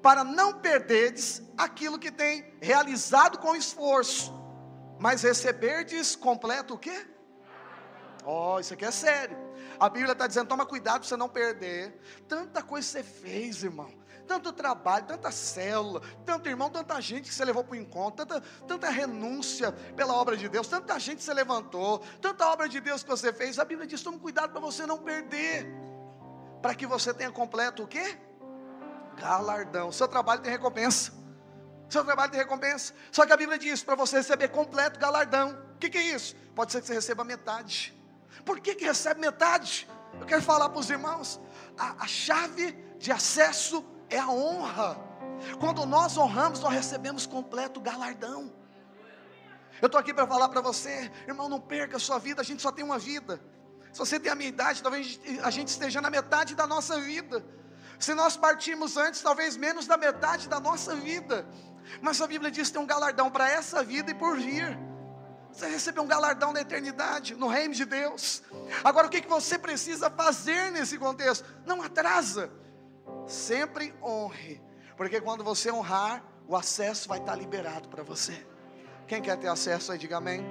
[0.00, 4.32] para não perderdes aquilo que tem realizado com esforço,
[5.02, 7.04] mas receberdes completo o quê?
[8.24, 9.36] Oh, isso aqui é sério.
[9.80, 12.00] A Bíblia está dizendo: toma cuidado para você não perder.
[12.28, 17.44] Tanta coisa você fez, irmão tanto trabalho, tanta célula, tanto irmão, tanta gente que você
[17.44, 21.98] levou para o encontro, tanta, tanta renúncia pela obra de Deus, tanta gente se levantou,
[22.20, 23.58] tanta obra de Deus que você fez.
[23.58, 25.66] A Bíblia diz: tome cuidado para você não perder,
[26.62, 28.16] para que você tenha completo o quê?
[29.16, 29.90] Galardão.
[29.90, 31.21] Seu trabalho tem recompensa.
[31.92, 32.94] Seu trabalho tem recompensa.
[33.10, 35.50] Só que a Bíblia diz para você receber completo galardão.
[35.74, 36.34] O que, que é isso?
[36.54, 37.94] Pode ser que você receba metade.
[38.46, 39.86] Por que, que recebe metade?
[40.18, 41.38] Eu quero falar para os irmãos.
[41.76, 44.98] A, a chave de acesso é a honra.
[45.60, 48.50] Quando nós honramos, nós recebemos completo galardão.
[49.82, 52.62] Eu estou aqui para falar para você, irmão, não perca a sua vida, a gente
[52.62, 53.38] só tem uma vida.
[53.92, 57.44] Se você tem a minha idade, talvez a gente esteja na metade da nossa vida.
[58.02, 61.46] Se nós partirmos antes, talvez menos da metade da nossa vida.
[62.00, 64.76] Mas a Bíblia diz que tem um galardão para essa vida e por vir.
[65.52, 68.42] Você recebeu um galardão na eternidade, no reino de Deus.
[68.82, 71.44] Agora, o que, você precisa fazer nesse contexto?
[71.64, 72.50] Não atrasa.
[73.24, 74.60] Sempre honre,
[74.96, 78.44] porque quando você honrar, o acesso vai estar liberado para você.
[79.06, 80.44] Quem quer ter acesso aí, diga amém.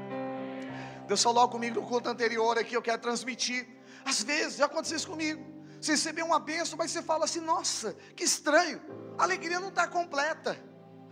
[1.05, 3.67] Deus falou comigo no culto anterior aqui, eu quero transmitir.
[4.05, 5.50] Às vezes, já aconteceu isso comigo.
[5.81, 8.79] Você recebeu uma bênção, mas você fala assim: nossa, que estranho,
[9.17, 10.55] a alegria não está completa.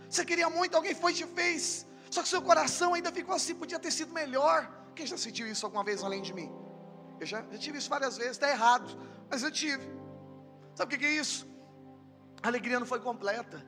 [0.08, 3.54] Você queria muito, alguém foi e te fez, só que seu coração ainda ficou assim,
[3.54, 4.70] podia ter sido melhor.
[4.94, 6.52] Quem já sentiu isso alguma vez além de mim?
[7.18, 8.96] Eu já eu tive isso várias vezes, está errado,
[9.28, 9.84] mas eu tive.
[10.76, 11.48] Sabe o que é isso?
[12.40, 13.64] A alegria não foi completa.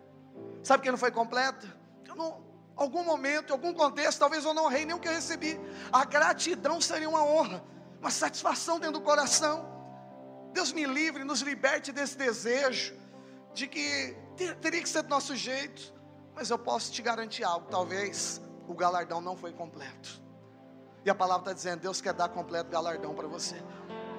[0.62, 1.67] Sabe o que não foi completa?
[2.07, 2.45] Eu não,
[2.77, 5.59] algum momento, em algum contexto, talvez eu não honrei nem o que eu recebi.
[5.93, 7.65] A gratidão seria uma honra,
[8.01, 9.72] uma satisfação dentro do coração.
[10.53, 12.95] Deus me livre, nos liberte desse desejo
[13.55, 14.17] de que
[14.61, 15.93] teria que ser do nosso jeito.
[16.35, 20.23] Mas eu posso te garantir algo, talvez o galardão não foi completo.
[21.05, 23.57] E a palavra está dizendo, Deus quer dar completo galardão para você.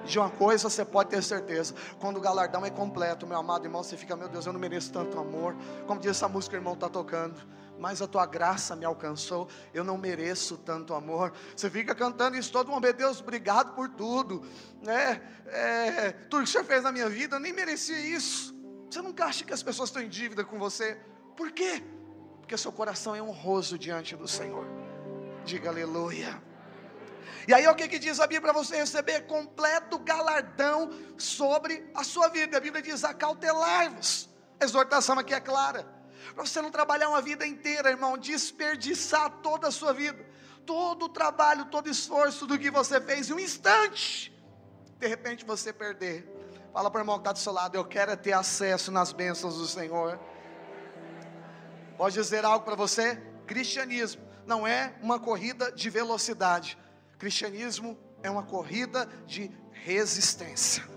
[0.04, 3.82] De uma coisa você pode ter certeza: quando o galardão é completo, meu amado irmão,
[3.82, 5.56] você fica, meu Deus, eu não mereço tanto amor.
[5.86, 7.40] Como diz essa música o irmão está tocando,
[7.78, 11.32] mas a tua graça me alcançou, eu não mereço tanto amor.
[11.56, 14.46] Você fica cantando isso todo momento, Deus, obrigado por tudo,
[14.82, 15.20] né?
[15.46, 18.54] É, tudo que o Senhor fez na minha vida, eu nem merecia isso.
[18.90, 20.98] Você nunca acha que as pessoas estão em dívida com você?
[21.36, 21.82] Por quê?
[22.40, 24.66] Porque seu coração é honroso diante do Senhor.
[25.44, 26.40] Diga aleluia.
[27.46, 32.02] E aí o que, que diz a Bíblia para você receber completo galardão sobre a
[32.02, 32.56] sua vida?
[32.56, 34.30] A Bíblia diz: acautelar-vos.
[34.60, 35.93] A exortação aqui é clara.
[36.32, 40.24] Para você não trabalhar uma vida inteira, irmão, desperdiçar toda a sua vida,
[40.64, 44.32] todo o trabalho, todo o esforço do que você fez em um instante,
[44.98, 46.30] de repente você perder.
[46.72, 49.12] Fala para o irmão que está do seu lado, eu quero é ter acesso nas
[49.12, 50.18] bênçãos do Senhor.
[51.96, 53.16] Pode dizer algo para você?
[53.46, 56.76] Cristianismo não é uma corrida de velocidade.
[57.18, 60.93] Cristianismo é uma corrida de resistência.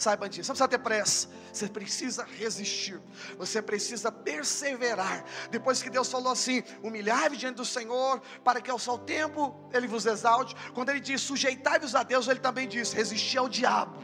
[0.00, 0.46] Saiba disso.
[0.46, 1.28] Você precisa ter pressa.
[1.52, 2.98] Você precisa resistir.
[3.36, 5.24] Você precisa perseverar.
[5.50, 9.86] Depois que Deus falou assim: humilhai-vos diante do Senhor, para que ao seu tempo Ele
[9.86, 10.54] vos exalte.
[10.72, 13.98] Quando Ele diz sujeitai-vos a Deus, Ele também diz resistir ao diabo.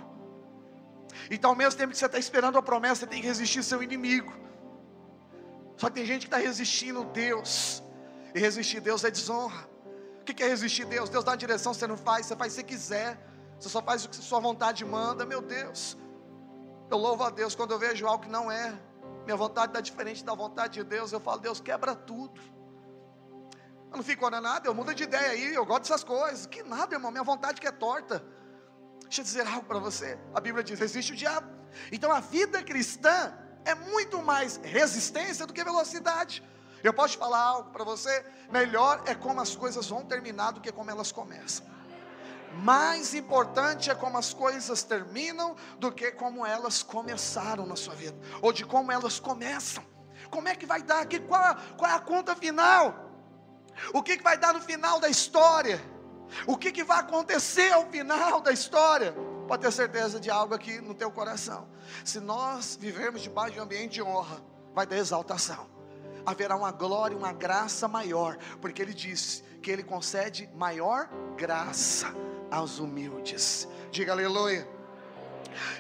[1.31, 3.65] Então, ao mesmo tempo que você está esperando a promessa, você tem que resistir ao
[3.65, 4.35] seu inimigo.
[5.79, 7.83] Só que tem gente que está resistindo Deus.
[8.35, 9.67] E resistir Deus é desonra.
[10.21, 11.09] O que é resistir Deus?
[11.09, 13.19] Deus dá uma direção, você não faz, você faz se quiser.
[13.59, 15.97] Você só faz o que sua vontade manda, meu Deus.
[16.91, 18.79] Eu louvo a Deus quando eu vejo algo que não é.
[19.25, 21.13] Minha vontade está diferente da vontade de Deus.
[21.13, 22.41] Eu falo, Deus, quebra tudo.
[23.91, 26.47] Eu não fico orando nada, eu mudo de ideia aí, eu gosto dessas coisas.
[26.47, 28.23] Que nada, irmão, minha vontade que é torta.
[29.03, 30.19] Deixa eu dizer algo para você.
[30.35, 31.49] A Bíblia diz: resiste o diabo.
[31.91, 36.43] Então a vida cristã é muito mais resistência do que velocidade.
[36.83, 38.25] Eu posso te falar algo para você?
[38.51, 41.67] Melhor é como as coisas vão terminar do que como elas começam.
[42.55, 48.19] Mais importante é como as coisas terminam do que como elas começaram na sua vida,
[48.41, 49.85] ou de como elas começam.
[50.31, 51.21] Como é que vai dar aqui?
[51.21, 52.95] Qual, qual é a conta final?
[53.93, 55.81] O que, que vai dar no final da história?
[56.47, 59.15] O que, que vai acontecer ao final da história?
[59.47, 61.69] Pode ter certeza de algo aqui no teu coração.
[62.05, 64.43] Se nós vivermos debaixo de um ambiente de honra,
[64.75, 65.77] vai ter exaltação
[66.27, 72.13] haverá uma glória, uma graça maior, porque ele diz que ele concede maior graça
[72.51, 73.69] aos humildes.
[73.91, 74.69] Diga aleluia.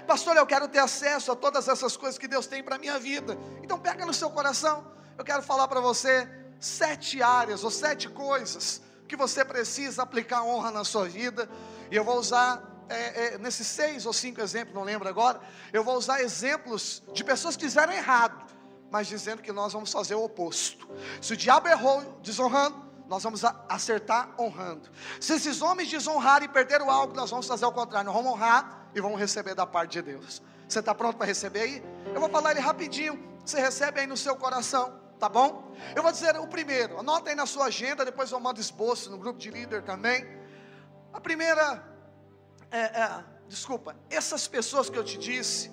[0.06, 2.98] Pastor, eu quero ter acesso a todas essas coisas que Deus tem para a minha
[2.98, 3.36] vida.
[3.62, 4.86] Então pega no seu coração.
[5.18, 10.70] Eu quero falar para você sete áreas ou sete coisas que você precisa aplicar honra
[10.70, 11.48] na sua vida.
[11.90, 15.40] E eu vou usar é, é, nesses seis ou cinco exemplos, não lembro agora.
[15.72, 18.46] Eu vou usar exemplos de pessoas que fizeram errado
[18.90, 20.88] mas dizendo que nós vamos fazer o oposto.
[21.20, 24.88] Se o diabo errou desonrando, nós vamos acertar honrando.
[25.20, 28.06] Se esses homens desonrarem e perderam algo, nós vamos fazer o contrário.
[28.06, 30.42] Nós vamos honrar e vamos receber da parte de Deus.
[30.68, 31.82] Você está pronto para receber aí?
[32.12, 33.22] Eu vou falar ele rapidinho.
[33.44, 35.72] Você recebe aí no seu coração, tá bom?
[35.94, 36.98] Eu vou dizer o primeiro.
[36.98, 38.04] Anota aí na sua agenda.
[38.04, 40.26] Depois eu mando esboço no grupo de líder também.
[41.12, 41.82] A primeira,
[42.70, 45.70] é, é, desculpa, essas pessoas que eu te disse,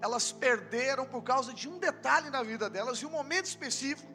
[0.00, 4.12] elas perderam por causa de um detalhe na vida delas, e um momento específico,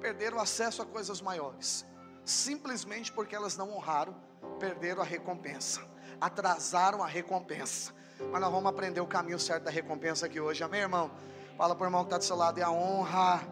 [0.00, 1.86] perderam acesso a coisas maiores,
[2.24, 4.14] simplesmente porque elas não honraram,
[4.58, 5.80] perderam a recompensa,
[6.20, 7.92] atrasaram a recompensa.
[8.30, 11.10] Mas nós vamos aprender o caminho certo da recompensa aqui hoje, amém, irmão?
[11.56, 13.42] Fala para o irmão que está do seu lado, é a honra.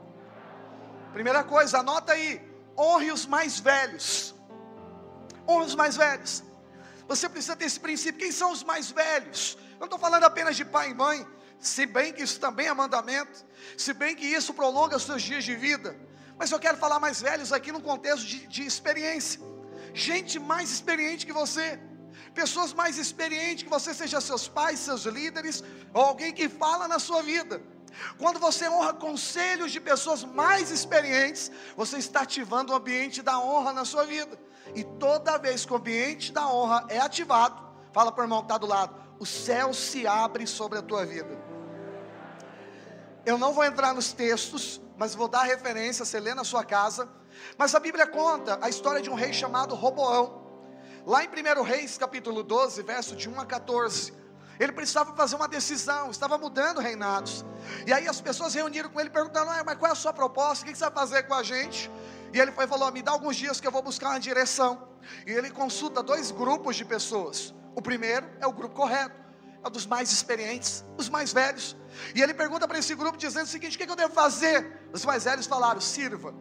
[1.12, 2.40] Primeira coisa, anota aí:
[2.78, 4.34] honre os mais velhos.
[5.48, 6.42] Honre os mais velhos.
[7.08, 8.20] Você precisa ter esse princípio.
[8.20, 9.58] Quem são os mais velhos?
[9.72, 11.26] Eu não estou falando apenas de pai e mãe
[11.62, 13.46] se bem que isso também é mandamento,
[13.78, 15.96] se bem que isso prolonga os seus dias de vida,
[16.42, 19.40] mas eu quero falar mais velhos aqui no contexto de, de experiência,
[19.94, 21.78] gente mais experiente que você,
[22.34, 25.62] pessoas mais experientes que você, seja seus pais, seus líderes,
[25.94, 27.62] ou alguém que fala na sua vida.
[28.18, 33.72] Quando você honra conselhos de pessoas mais experientes, você está ativando o ambiente da honra
[33.72, 34.36] na sua vida.
[34.74, 38.46] E toda vez que o ambiente da honra é ativado, fala para o irmão que
[38.46, 41.38] está do lado, o céu se abre sobre a tua vida.
[43.24, 47.08] Eu não vou entrar nos textos, mas vou dar referência, você lê na sua casa.
[47.58, 50.46] Mas a Bíblia conta a história de um rei chamado Roboão.
[51.04, 54.14] Lá em 1 Reis, capítulo 12, verso de 1 a 14.
[54.60, 57.44] Ele precisava fazer uma decisão, estava mudando reinados.
[57.84, 60.64] E aí as pessoas reuniram com ele perguntando: ah, mas qual é a sua proposta?
[60.64, 61.90] O que você vai fazer com a gente?
[62.32, 64.86] E ele foi falou: me dá alguns dias que eu vou buscar uma direção.
[65.26, 67.52] E ele consulta dois grupos de pessoas.
[67.74, 69.21] O primeiro é o grupo correto
[69.64, 71.76] é dos mais experientes, os mais velhos.
[72.14, 74.88] E ele pergunta para esse grupo dizendo o seguinte: o que, eu devo fazer?
[74.92, 76.34] Os mais velhos falaram: sirva.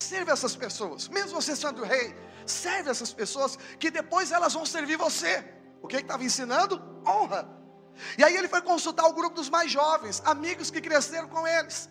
[0.00, 2.14] Sirva essas pessoas, mesmo você sendo rei,
[2.46, 5.44] serve essas pessoas, que depois elas vão servir você.
[5.82, 6.82] O que ele estava ensinando?
[7.06, 7.48] Honra.
[8.18, 11.88] E aí ele foi consultar o grupo dos mais jovens, amigos que cresceram com eles.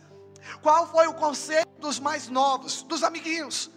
[0.61, 3.71] Qual foi o conselho dos mais novos, dos amiguinhos?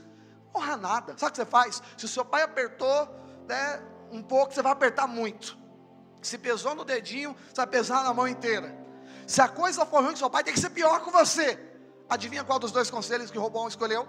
[0.55, 1.14] Honra nada.
[1.16, 1.83] Sabe o que você faz?
[1.96, 3.09] Se o seu pai apertou
[3.46, 5.57] né, um pouco, você vai apertar muito.
[6.26, 8.76] Se pesou no dedinho, você vai pesar na mão inteira.
[9.28, 11.56] Se a coisa for ruim com seu pai, tem que ser pior com você.
[12.08, 14.08] Adivinha qual dos dois conselhos que Robão escolheu?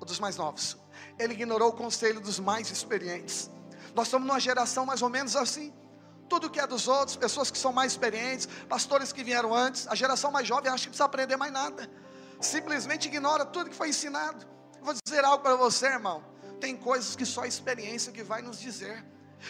[0.00, 0.76] O dos mais novos.
[1.16, 3.48] Ele ignorou o conselho dos mais experientes.
[3.94, 5.72] Nós estamos numa geração mais ou menos assim.
[6.28, 9.94] Tudo que é dos outros, pessoas que são mais experientes, pastores que vieram antes, a
[9.94, 11.88] geração mais jovem acha que precisa aprender mais nada.
[12.40, 14.44] Simplesmente ignora tudo que foi ensinado.
[14.82, 16.24] vou dizer algo para você, irmão.
[16.60, 19.04] Tem coisas que só a experiência que vai nos dizer.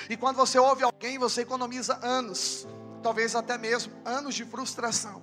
[0.09, 2.67] E quando você ouve alguém, você economiza anos,
[3.03, 5.23] talvez até mesmo anos de frustração.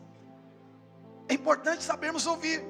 [1.28, 2.64] É importante sabermos ouvir.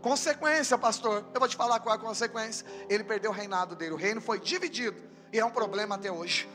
[0.00, 2.66] Consequência, pastor, eu vou te falar qual é a consequência.
[2.88, 6.48] Ele perdeu o reinado dele, o reino foi dividido, e é um problema até hoje.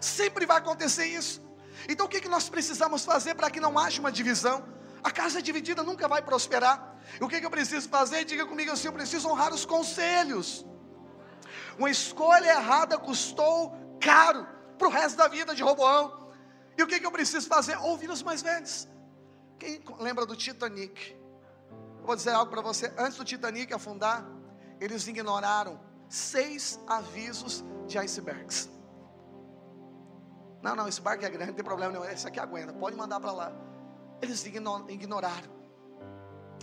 [0.00, 1.40] Sempre vai acontecer isso.
[1.88, 4.64] Então o que, que nós precisamos fazer para que não haja uma divisão?
[5.02, 6.96] A casa dividida nunca vai prosperar.
[7.20, 8.24] E o que, que eu preciso fazer?
[8.24, 10.66] Diga comigo assim: eu preciso honrar os conselhos.
[11.78, 16.30] Uma escolha errada custou caro para o resto da vida de Roboão.
[16.76, 17.76] E o que, que eu preciso fazer?
[17.78, 18.88] Ouvir os mais velhos.
[19.58, 21.16] Quem lembra do Titanic?
[22.02, 22.92] Vou dizer algo para você.
[22.96, 24.24] Antes do Titanic afundar,
[24.80, 28.70] eles ignoraram seis avisos de icebergs.
[30.62, 32.04] Não, não, esse barco é grande, não tem problema nenhum.
[32.04, 33.52] Esse aqui aguenta, pode mandar para lá.
[34.20, 35.58] Eles ignoraram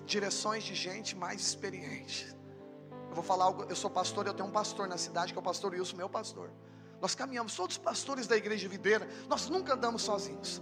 [0.05, 2.35] direções de gente mais experiente.
[3.09, 5.41] Eu vou falar algo, eu sou pastor, eu tenho um pastor na cidade que é
[5.41, 6.51] o pastor Wilson, meu pastor.
[7.01, 10.61] Nós caminhamos, todos os pastores da igreja videira, nós nunca andamos sozinhos.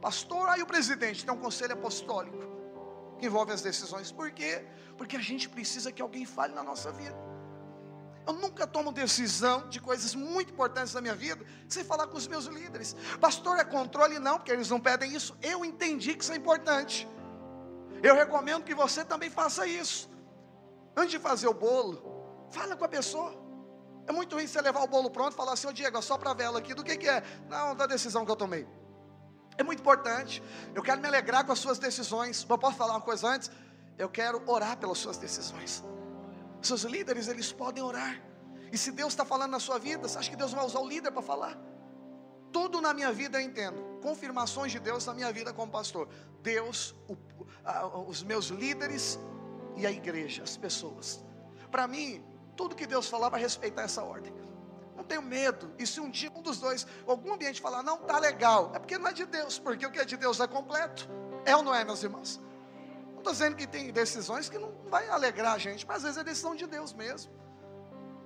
[0.00, 2.38] Pastor, aí o presidente tem um conselho apostólico
[3.18, 4.10] que envolve as decisões.
[4.10, 4.64] Por quê?
[4.96, 7.16] Porque a gente precisa que alguém fale na nossa vida.
[8.26, 12.26] Eu nunca tomo decisão de coisas muito importantes da minha vida sem falar com os
[12.26, 12.94] meus líderes.
[13.20, 14.18] Pastor, é controle?
[14.18, 15.36] Não, porque eles não pedem isso.
[15.42, 17.08] Eu entendi que isso é importante.
[18.02, 20.08] Eu recomendo que você também faça isso.
[20.96, 23.39] Antes de fazer o bolo, fala com a pessoa.
[24.06, 26.18] É muito ruim você levar o bolo pronto e falar assim, ô Diego, é só
[26.18, 27.22] para vela aqui, do que, que é?
[27.48, 28.66] Não, da decisão que eu tomei.
[29.56, 30.42] É muito importante.
[30.74, 32.44] Eu quero me alegrar com as suas decisões.
[32.48, 33.50] Mas posso falar uma coisa antes?
[33.98, 35.84] Eu quero orar pelas suas decisões.
[36.62, 38.20] Seus líderes, eles podem orar.
[38.72, 40.88] E se Deus está falando na sua vida, você acha que Deus vai usar o
[40.88, 41.58] líder para falar?
[42.52, 43.98] Tudo na minha vida eu entendo.
[44.00, 46.08] Confirmações de Deus na minha vida como pastor.
[46.42, 47.16] Deus, o,
[47.64, 49.18] a, os meus líderes
[49.76, 51.24] e a igreja, as pessoas.
[51.70, 52.24] Para mim,
[52.60, 54.34] tudo que Deus falar vai respeitar essa ordem.
[54.94, 55.72] Não tenho medo.
[55.78, 58.98] E se um dia um dos dois, algum ambiente falar, não está legal, é porque
[58.98, 61.08] não é de Deus, porque o que é de Deus é completo.
[61.46, 62.38] É ou não é, meus irmãos?
[63.12, 66.18] Não estou dizendo que tem decisões que não vai alegrar a gente, mas às vezes
[66.18, 67.32] é decisão de Deus mesmo.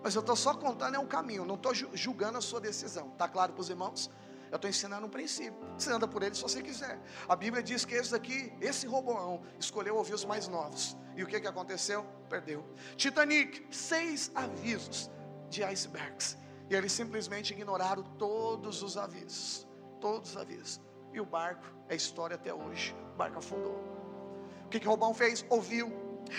[0.02, 3.10] Mas eu estou só contando é um caminho, não estou julgando a sua decisão.
[3.12, 4.10] Está claro para os irmãos?
[4.54, 5.58] Eu estou ensinando um princípio.
[5.76, 6.96] Você anda por ele se você quiser.
[7.28, 10.96] A Bíblia diz que esse aqui, esse Roboão, escolheu ouvir os mais novos.
[11.16, 12.06] E o que, que aconteceu?
[12.28, 12.64] Perdeu.
[12.96, 15.10] Titanic, seis avisos
[15.50, 16.38] de icebergs.
[16.70, 19.66] E eles simplesmente ignoraram todos os avisos.
[20.00, 20.80] Todos os avisos.
[21.12, 22.94] E o barco é história até hoje.
[23.12, 23.74] O barco afundou.
[24.66, 25.44] O que, que Robão fez?
[25.50, 25.92] Ouviu.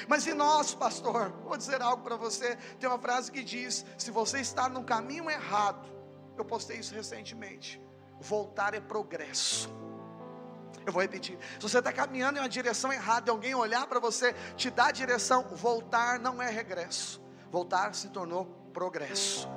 [0.08, 1.32] Mas e nós, pastor?
[1.44, 2.56] Vou dizer algo para você.
[2.80, 5.86] Tem uma frase que diz: se você está no caminho errado,
[6.38, 7.84] eu postei isso recentemente.
[8.28, 9.70] Voltar é progresso.
[10.86, 11.38] Eu vou repetir.
[11.60, 14.92] Se você está caminhando em uma direção errada e alguém olhar para você, te dar
[14.92, 17.22] direção, voltar não é regresso.
[17.52, 19.48] Voltar se tornou progresso.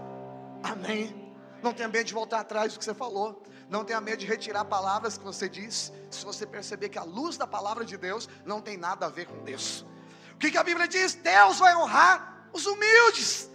[0.62, 1.34] Amém.
[1.62, 3.42] Não tenha medo de voltar atrás do que você falou.
[3.68, 5.92] Não tenha medo de retirar palavras que você disse.
[6.10, 9.26] Se você perceber que a luz da palavra de Deus não tem nada a ver
[9.26, 9.86] com Deus.
[10.34, 11.14] O que, que a Bíblia diz?
[11.14, 13.50] Deus vai honrar os humildes.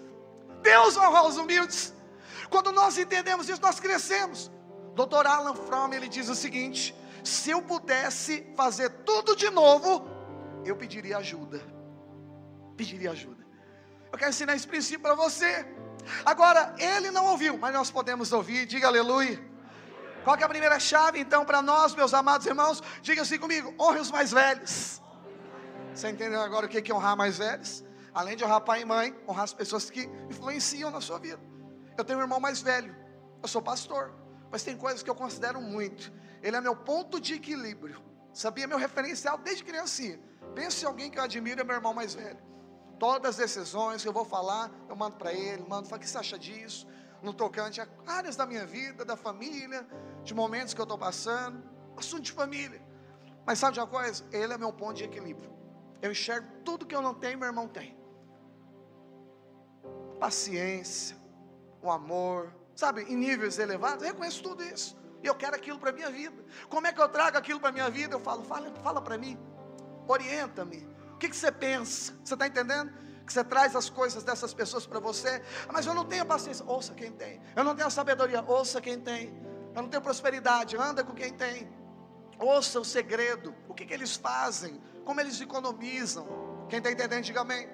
[0.62, 1.94] Deus vai honrar os humildes.
[2.50, 4.52] Quando nós entendemos isso, nós crescemos.
[4.96, 5.26] Dr.
[5.26, 10.08] Alan Fromm ele diz o seguinte: se eu pudesse fazer tudo de novo,
[10.66, 11.62] eu pediria ajuda.
[12.78, 13.44] Pediria ajuda.
[14.12, 15.66] Eu quero ensinar esse princípio para você.
[16.26, 19.42] Agora, ele não ouviu, mas nós podemos ouvir, diga aleluia.
[20.24, 22.82] Qual é a primeira chave então para nós, meus amados irmãos?
[23.02, 25.02] Diga assim comigo: honre os mais velhos.
[25.94, 27.84] Você entendeu agora o que é honrar mais velhos?
[28.14, 31.40] Além de honrar pai e mãe, honrar as pessoas que influenciam na sua vida.
[31.98, 32.96] Eu tenho um irmão mais velho,
[33.42, 34.14] eu sou pastor,
[34.54, 36.14] mas tem coisas que eu considero muito.
[36.44, 38.00] Ele é meu ponto de equilíbrio.
[38.32, 40.20] Sabia meu referencial desde criancinha.
[40.54, 42.38] Pense em alguém que eu admiro, é meu irmão mais velho.
[43.00, 46.08] Todas as decisões que eu vou falar, eu mando para ele, mando, fala, o que
[46.08, 46.88] você acha disso?
[47.24, 49.88] No tocante a áreas da minha vida, da família,
[50.24, 51.64] de momentos que eu estou passando,
[51.98, 52.80] assunto de família.
[53.48, 54.24] Mas sabe de uma coisa?
[54.32, 55.52] Ele é meu ponto de equilíbrio.
[56.00, 57.98] Eu enxergo tudo que eu não tenho, meu irmão tem.
[60.20, 61.18] Paciência,
[61.82, 64.98] o amor, sabe, em níveis elevados, eu reconheço tudo isso.
[65.22, 66.44] E eu quero aquilo para a minha vida.
[66.70, 68.16] Como é que eu trago aquilo para a minha vida?
[68.16, 69.40] Eu falo, fala, fala para mim,
[70.08, 70.94] orienta-me,
[71.24, 72.14] que, que você pensa?
[72.24, 72.92] Você está entendendo?
[73.26, 76.94] Que você traz as coisas dessas pessoas para você, mas eu não tenho paciência, ouça
[76.94, 77.42] quem tem.
[77.56, 79.34] Eu não tenho sabedoria, ouça quem tem.
[79.74, 81.72] Eu não tenho prosperidade, anda com quem tem.
[82.38, 86.28] Ouça o segredo, o que, que eles fazem, como eles economizam.
[86.68, 87.70] Quem está entendendo, diga amém.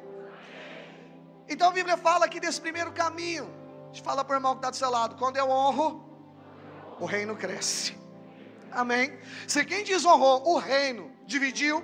[1.48, 3.50] Então a Bíblia fala aqui desse primeiro caminho.
[3.90, 6.06] A gente fala para o irmão que está do seu lado: quando eu honro,
[7.00, 7.98] o reino cresce.
[8.72, 9.18] Amém.
[9.48, 11.84] Se quem desonrou o reino dividiu,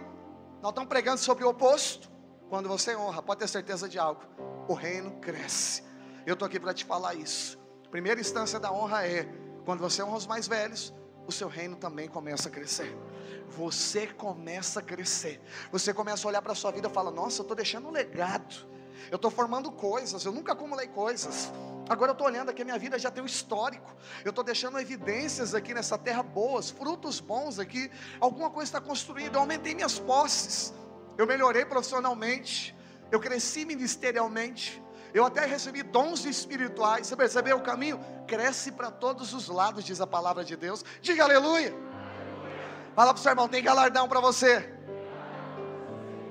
[0.61, 2.11] nós estamos pregando sobre o oposto.
[2.47, 4.21] Quando você honra, pode ter certeza de algo:
[4.67, 5.83] o reino cresce.
[6.27, 7.57] Eu estou aqui para te falar isso.
[7.89, 9.27] Primeira instância da honra é
[9.65, 10.93] quando você honra os mais velhos,
[11.25, 12.95] o seu reino também começa a crescer.
[13.49, 15.41] Você começa a crescer.
[15.71, 17.91] Você começa a olhar para a sua vida e fala: Nossa, eu estou deixando um
[17.91, 18.55] legado.
[19.09, 20.23] Eu estou formando coisas.
[20.23, 21.51] Eu nunca acumulei coisas.
[21.87, 23.95] Agora eu estou olhando aqui, a minha vida já tem um histórico.
[24.23, 27.91] Eu estou deixando evidências aqui nessa terra boas, frutos bons aqui.
[28.19, 29.37] Alguma coisa está construída.
[29.37, 30.73] Eu aumentei minhas posses.
[31.17, 32.75] Eu melhorei profissionalmente.
[33.11, 34.81] Eu cresci ministerialmente.
[35.13, 37.07] Eu até recebi dons espirituais.
[37.07, 37.99] Você percebeu o caminho?
[38.27, 40.83] Cresce para todos os lados, diz a palavra de Deus.
[41.01, 41.73] Diga aleluia.
[42.95, 44.74] Fala para o seu irmão, tem galardão para você.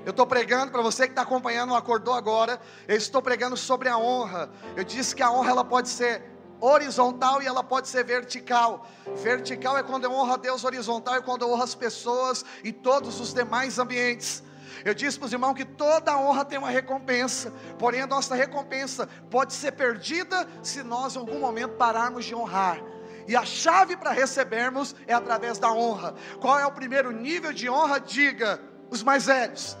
[0.05, 2.61] Eu estou pregando para você que está acompanhando, acordou agora.
[2.87, 4.51] Eu estou pregando sobre a honra.
[4.75, 6.21] Eu disse que a honra ela pode ser
[6.61, 8.87] horizontal e ela pode ser vertical.
[9.15, 12.71] Vertical é quando eu honro a Deus, horizontal é quando eu honro as pessoas e
[12.71, 14.43] todos os demais ambientes.
[14.83, 19.09] Eu disse para os irmãos que toda honra tem uma recompensa, porém a nossa recompensa
[19.31, 22.79] pode ser perdida se nós em algum momento pararmos de honrar.
[23.27, 26.13] E a chave para recebermos é através da honra.
[26.39, 27.99] Qual é o primeiro nível de honra?
[27.99, 29.75] Diga, os mais velhos.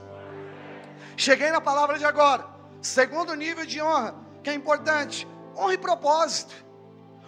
[1.17, 2.45] Cheguei na palavra de agora.
[2.81, 6.53] Segundo nível de honra, que é importante: honre propósito.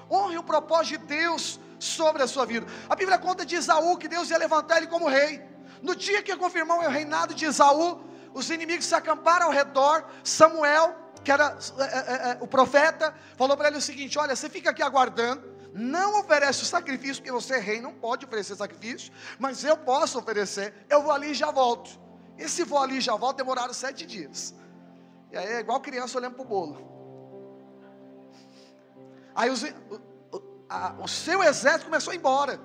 [0.10, 2.66] Honre o propósito de Deus sobre a sua vida.
[2.90, 5.42] A Bíblia conta de Isaú que Deus ia levantar ele como rei.
[5.82, 8.02] No dia que confirmou o reinado de Isaú,
[8.34, 10.06] os inimigos se acamparam ao redor.
[10.24, 14.50] Samuel, que era é, é, é, o profeta, falou para ele o seguinte: Olha, você
[14.50, 15.58] fica aqui aguardando.
[15.74, 20.18] Não oferece o sacrifício, porque você é rei, não pode oferecer sacrifício, mas eu posso
[20.18, 20.74] oferecer.
[20.90, 22.00] Eu vou ali e já volto.
[22.38, 24.54] E se for ali já volto, demoraram sete dias.
[25.32, 26.98] E aí é igual criança olhando para o bolo.
[29.36, 32.60] Aí os, o, a, o seu exército começou a ir embora.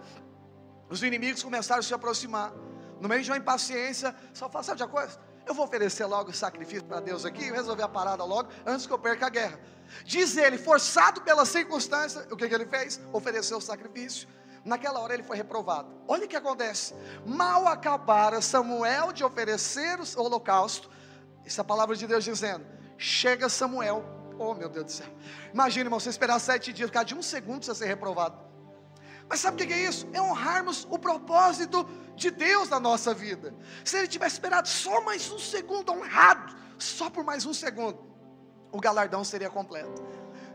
[0.89, 2.53] Os inimigos começaram a se aproximar.
[3.01, 5.19] No meio de uma impaciência, só fala, sabe de uma coisa?
[5.45, 8.93] Eu vou oferecer logo o sacrifício para Deus aqui, resolver a parada logo, antes que
[8.93, 9.59] eu perca a guerra.
[10.05, 13.01] Diz ele, forçado pela circunstância, o que, que ele fez?
[13.13, 14.29] Ofereceu o sacrifício.
[14.65, 15.89] Naquela hora ele foi reprovado.
[16.07, 16.95] Olha o que acontece.
[17.27, 20.89] Mal acabara Samuel de oferecer o holocausto.
[21.45, 22.65] Essa a palavra de Deus dizendo:
[22.97, 24.05] Chega Samuel.
[24.39, 25.07] Oh meu Deus do céu.
[25.53, 28.39] Imagina, irmão, você esperar sete dias, cada de um segundo você ser reprovado.
[29.29, 30.07] Mas sabe o que é isso?
[30.13, 33.55] É honrarmos o propósito de Deus na nossa vida.
[33.85, 37.99] Se ele tivesse esperado só mais um segundo, honrado, só por mais um segundo,
[38.71, 40.03] o galardão seria completo.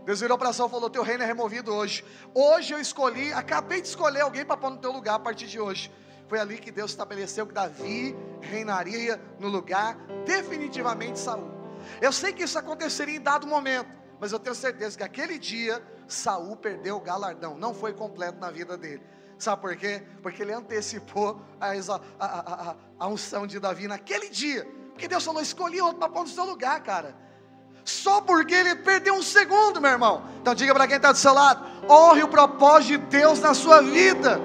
[0.08, 2.02] Deus virou para Saul e falou: Teu reino é removido hoje.
[2.34, 5.60] Hoje eu escolhi, acabei de escolher alguém para pôr no teu lugar a partir de
[5.60, 5.92] hoje.
[6.30, 11.52] Foi ali que Deus estabeleceu que Davi reinaria no lugar definitivamente Saul.
[12.02, 15.86] Eu sei que isso aconteceria em dado momento, mas eu tenho certeza que aquele dia
[16.08, 19.04] Saul perdeu o galardão, não foi completo na vida dele.
[19.38, 20.04] Sabe por quê?
[20.24, 24.66] Porque ele antecipou a, a, a, a unção de Davi naquele dia.
[24.94, 27.27] Porque Deus falou: escolhi outro para pôr no seu lugar, cara
[27.88, 30.22] só porque ele perdeu um segundo, meu irmão.
[30.42, 33.82] Então diga para quem está do seu lado: honre o propósito de Deus na sua
[33.82, 34.42] vida.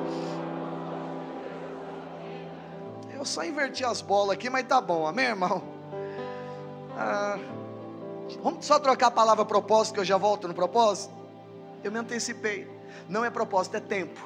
[3.12, 5.62] Eu só inverti as bolas aqui, mas tá bom, amém, irmão?
[6.96, 7.36] Ah,
[8.42, 11.12] vamos só trocar a palavra propósito, que eu já volto no propósito.
[11.82, 12.70] Eu me antecipei.
[13.08, 14.20] Não é propósito, é tempo.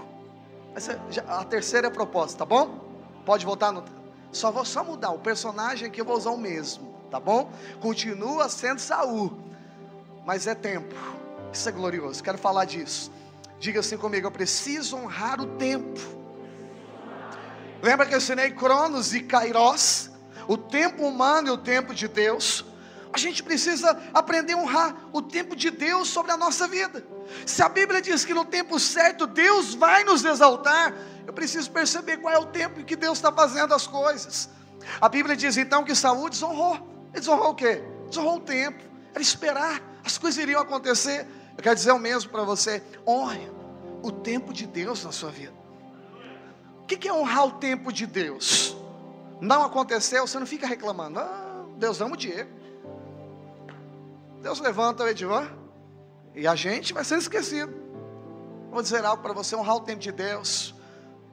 [1.26, 2.80] A terceira é propósito, tá bom?
[3.24, 3.82] Pode voltar no.
[4.30, 7.50] Só vou só mudar o personagem que eu vou usar o mesmo tá bom?
[7.80, 9.38] Continua sendo Saul,
[10.24, 10.94] mas é tempo.
[11.52, 12.22] Isso é glorioso.
[12.22, 13.10] Quero falar disso.
[13.58, 16.00] Diga assim comigo: eu preciso honrar o tempo.
[17.82, 20.10] Lembra que eu ensinei Cronos e Kairos,
[20.48, 22.64] o tempo humano e o tempo de Deus?
[23.12, 27.02] A gente precisa aprender a honrar o tempo de Deus sobre a nossa vida.
[27.46, 30.94] Se a Bíblia diz que no tempo certo Deus vai nos exaltar,
[31.26, 34.50] eu preciso perceber qual é o tempo em que Deus está fazendo as coisas.
[35.00, 36.95] A Bíblia diz então que Saúl desonrou.
[37.20, 37.82] Desonrou o quê?
[38.08, 38.82] Desonrou o tempo.
[39.12, 41.26] Era esperar, as coisas iriam acontecer.
[41.56, 43.50] Eu quero dizer o mesmo para você: honre
[44.02, 45.54] o tempo de Deus na sua vida.
[46.82, 48.76] O que é honrar o tempo de Deus?
[49.40, 51.18] Não aconteceu, você não fica reclamando.
[51.18, 52.50] Ah, Deus ama o Diego.
[54.40, 55.48] Deus levanta o Edivan.
[56.34, 57.74] E a gente vai ser esquecido.
[58.70, 60.74] Vou dizer algo para você: honrar o tempo de Deus.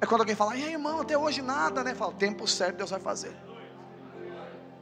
[0.02, 1.94] É quando alguém fala, e aí, irmão, até hoje nada, né?
[1.94, 3.34] Fala, o tempo certo Deus vai fazer.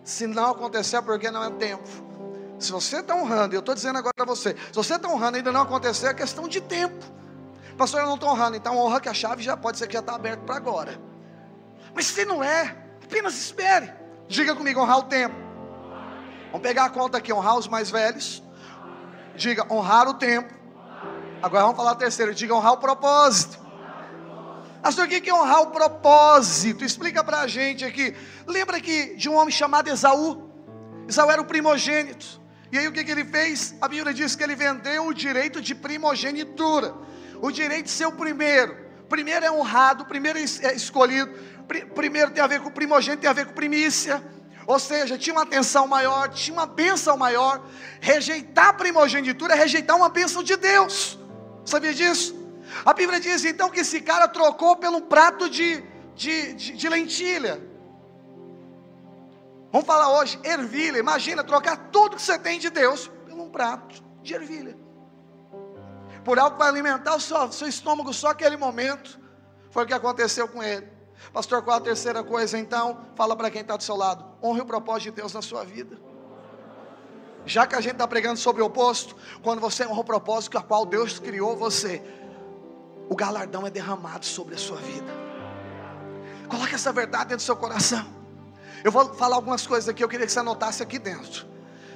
[0.04, 1.88] Se não acontecer, é porque não é tempo.
[2.60, 5.39] Se você está honrando, eu estou dizendo agora para você, se você está honrando e
[5.39, 7.04] ainda não acontecer, é questão de tempo.
[7.78, 9.99] Pastor, eu não estou honrando, então honra que a chave já pode ser que já
[9.99, 11.02] está aberta para agora.
[11.93, 13.91] Mas se não é, apenas espere.
[14.28, 15.36] Diga comigo, honrar o tempo.
[16.52, 18.43] Vamos pegar a conta aqui, honrar os mais velhos.
[19.36, 20.54] Diga, honrar o tempo.
[21.41, 22.34] Agora vamos falar a terceira.
[22.34, 23.61] Diga, honrar o propósito.
[24.82, 26.84] Pastor, o que é honrar o propósito?
[26.84, 28.16] Explica para a gente aqui.
[28.48, 30.50] Lembra que de um homem chamado Esaú?
[31.08, 32.42] Esaú era o primogênito.
[32.72, 33.76] E aí o que, que ele fez?
[33.80, 36.96] A Bíblia diz que ele vendeu o direito de primogenitura.
[37.42, 38.76] O direito de ser o primeiro.
[39.08, 41.32] Primeiro é honrado, primeiro é, é escolhido.
[41.94, 44.24] Primeiro tem a ver com primogênito, tem a ver com primícia.
[44.66, 47.64] Ou seja, tinha uma atenção maior, tinha uma bênção maior.
[48.00, 51.20] Rejeitar a primogenitura é rejeitar uma bênção de Deus.
[51.66, 52.41] Sabia disso?
[52.86, 55.84] A Bíblia diz então que esse cara trocou pelo prato de,
[56.16, 57.62] de, de, de lentilha.
[59.72, 60.98] Vamos falar hoje, ervilha.
[60.98, 64.78] Imagina trocar tudo que você tem de Deus por um prato de ervilha.
[66.24, 69.20] Por algo vai alimentar o seu, seu estômago só aquele momento.
[69.70, 70.88] Foi o que aconteceu com ele.
[71.32, 73.06] Pastor, qual a terceira coisa então?
[73.16, 74.26] Fala para quem está do seu lado.
[74.44, 75.98] Honre o propósito de Deus na sua vida.
[77.46, 80.62] Já que a gente está pregando sobre o oposto, quando você honra o propósito a
[80.62, 82.04] qual Deus criou você,
[83.12, 85.14] o galardão é derramado sobre a sua vida.
[86.47, 88.07] Coloque essa verdade dentro do seu coração.
[88.86, 91.45] Eu vou falar algumas coisas aqui, eu queria que você anotasse aqui dentro.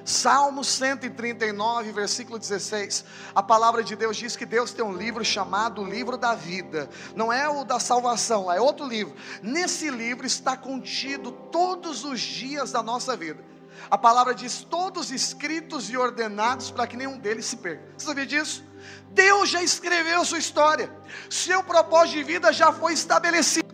[0.04, 3.06] Salmo 139, versículo 16.
[3.34, 6.90] A palavra de Deus diz que Deus tem um livro chamado Livro da Vida.
[7.16, 9.16] Não é o da salvação, é outro livro.
[9.42, 13.42] Nesse livro está contido todos os dias da nossa vida.
[13.90, 17.84] A palavra diz todos escritos e ordenados para que nenhum deles se perca.
[17.98, 18.64] Você sabia disso?
[19.12, 20.92] Deus já escreveu sua história,
[21.30, 23.74] seu propósito de vida já foi estabelecido.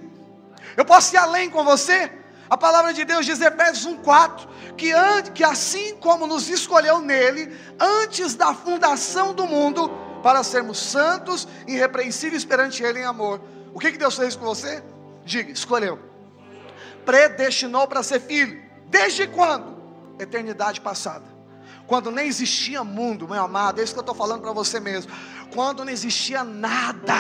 [0.78, 2.12] Eu posso ir além com você?
[2.49, 4.91] A palavra de Deus diz em Efésios 1,4 que,
[5.34, 9.89] que assim como nos escolheu nele, antes da fundação do mundo,
[10.22, 13.41] para sermos santos irrepreensíveis perante Ele em amor.
[13.74, 14.84] O que, que Deus fez com você?
[15.24, 15.97] Diga, escolheu.
[17.05, 18.62] Predestinou para ser filho.
[18.88, 19.70] Desde quando?
[20.22, 21.41] Eternidade passada
[21.91, 25.11] quando nem existia mundo, meu amado, é isso que eu estou falando para você mesmo.
[25.53, 27.17] Quando não existia nada,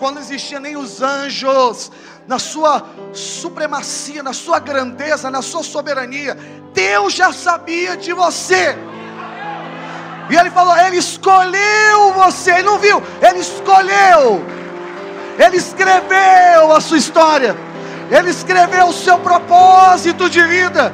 [0.00, 1.92] quando não existia nem os anjos,
[2.26, 6.36] na sua supremacia, na sua grandeza, na sua soberania,
[6.74, 8.76] Deus já sabia de você.
[10.28, 14.44] E ele falou: Ele escolheu você, ele não viu, ele escolheu,
[15.38, 17.56] ele escreveu a sua história,
[18.10, 20.92] ele escreveu o seu propósito de vida.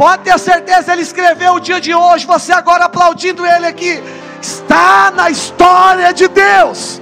[0.00, 2.24] Pode ter certeza, ele escreveu o dia de hoje.
[2.24, 4.02] Você agora aplaudindo ele aqui.
[4.40, 6.98] Está na história de Deus.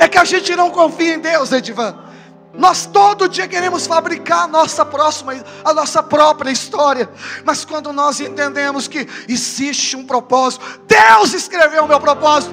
[0.00, 1.96] É que a gente não confia em Deus, Edivan.
[2.52, 5.32] Nós todo dia queremos fabricar a nossa próxima,
[5.64, 7.08] a nossa própria história.
[7.44, 12.52] Mas quando nós entendemos que existe um propósito, Deus escreveu o meu propósito.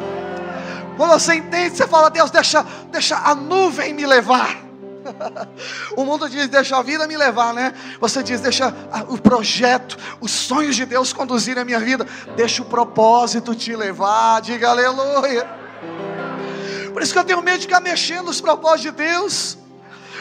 [0.96, 4.69] Quando você entende, você fala, Deus, deixa, deixa a nuvem me levar.
[5.96, 7.74] o mundo diz: deixa a vida me levar, né?
[8.00, 8.74] Você diz: deixa
[9.08, 12.06] o projeto, os sonhos de Deus conduzirem a minha vida.
[12.36, 14.42] Deixa o propósito te levar.
[14.42, 15.48] Diga aleluia.
[16.92, 19.58] Por isso que eu tenho medo de ficar mexendo nos propósitos de Deus.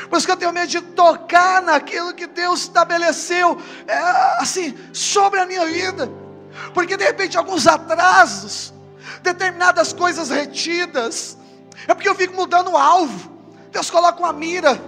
[0.09, 3.99] Por isso que eu tenho medo de tocar naquilo que Deus estabeleceu, é,
[4.41, 6.11] assim, sobre a minha vida.
[6.73, 8.73] Porque de repente alguns atrasos,
[9.23, 11.37] determinadas coisas retidas,
[11.87, 13.38] é porque eu fico mudando o alvo.
[13.71, 14.79] Deus coloca uma mira.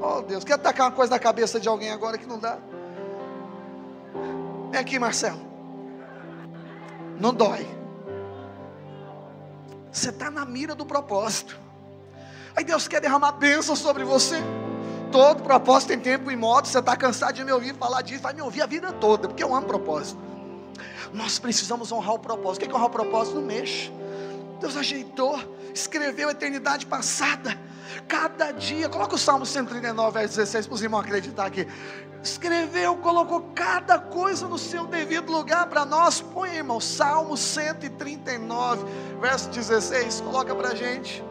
[0.00, 2.58] Oh Deus, quer atacar uma coisa na cabeça de alguém agora que não dá?
[4.70, 5.40] Vem aqui, Marcelo.
[7.18, 7.66] Não dói.
[9.90, 11.58] Você está na mira do propósito.
[12.54, 14.36] Aí Deus quer derramar bênção sobre você.
[15.10, 16.68] Todo propósito tem tempo e modo.
[16.68, 19.42] Você está cansado de me ouvir falar disso, vai me ouvir a vida toda, porque
[19.42, 20.20] eu amo propósito.
[21.12, 22.64] Nós precisamos honrar o propósito.
[22.64, 23.36] O que é honrar o propósito?
[23.36, 23.90] Não mexe.
[24.60, 25.38] Deus ajeitou,
[25.74, 27.58] escreveu a eternidade passada
[28.08, 28.88] cada dia.
[28.88, 31.66] Coloca o Salmo 139, verso 16, para os irmãos acreditar aqui.
[32.22, 36.20] Escreveu, colocou cada coisa no seu devido lugar para nós.
[36.20, 38.84] Põe, irmão, Salmo 139,
[39.20, 40.22] verso 16.
[40.22, 41.22] Coloca para a gente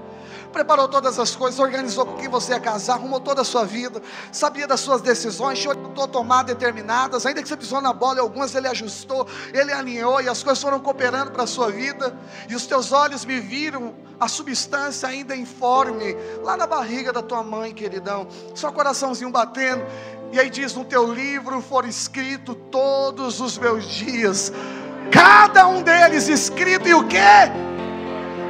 [0.55, 4.01] preparou todas as coisas, organizou com quem você ia casar, arrumou toda a sua vida,
[4.31, 8.21] sabia das suas decisões, te orientou a tomar determinadas, ainda que você pisou na bola,
[8.21, 12.55] algumas ele ajustou, ele alinhou e as coisas foram cooperando para a sua vida, e
[12.55, 17.73] os teus olhos me viram a substância ainda informe, lá na barriga da tua mãe,
[17.73, 19.85] queridão, só coraçãozinho batendo,
[20.31, 24.53] e aí diz: No teu livro foram escritos todos os meus dias,
[25.11, 27.17] cada um deles escrito, e o que?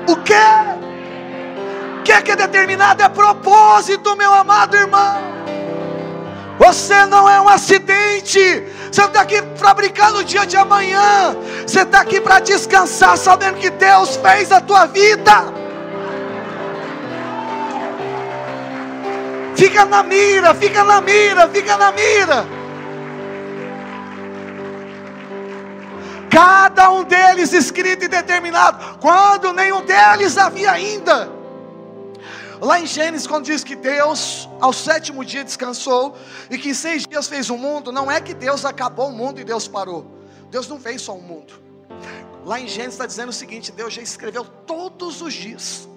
[0.07, 0.84] O que?
[2.05, 5.15] Que é que é determinado é propósito, meu amado irmão.
[6.59, 8.63] Você não é um acidente.
[8.91, 11.35] Você está aqui fabricando o dia de amanhã.
[11.65, 15.51] Você está aqui para descansar, sabendo que Deus fez a tua vida.
[19.55, 22.45] Fica na mira, fica na mira, fica na mira.
[26.29, 31.44] Cada um deles escrito e determinado, quando nenhum deles havia ainda.
[32.61, 36.15] Lá em Gênesis, quando diz que Deus, ao sétimo dia, descansou,
[36.49, 39.39] e que em seis dias fez o mundo, não é que Deus acabou o mundo
[39.39, 40.05] e Deus parou.
[40.49, 41.53] Deus não fez só um mundo.
[42.45, 45.87] Lá em Gênesis está dizendo o seguinte: Deus já escreveu todos os dias,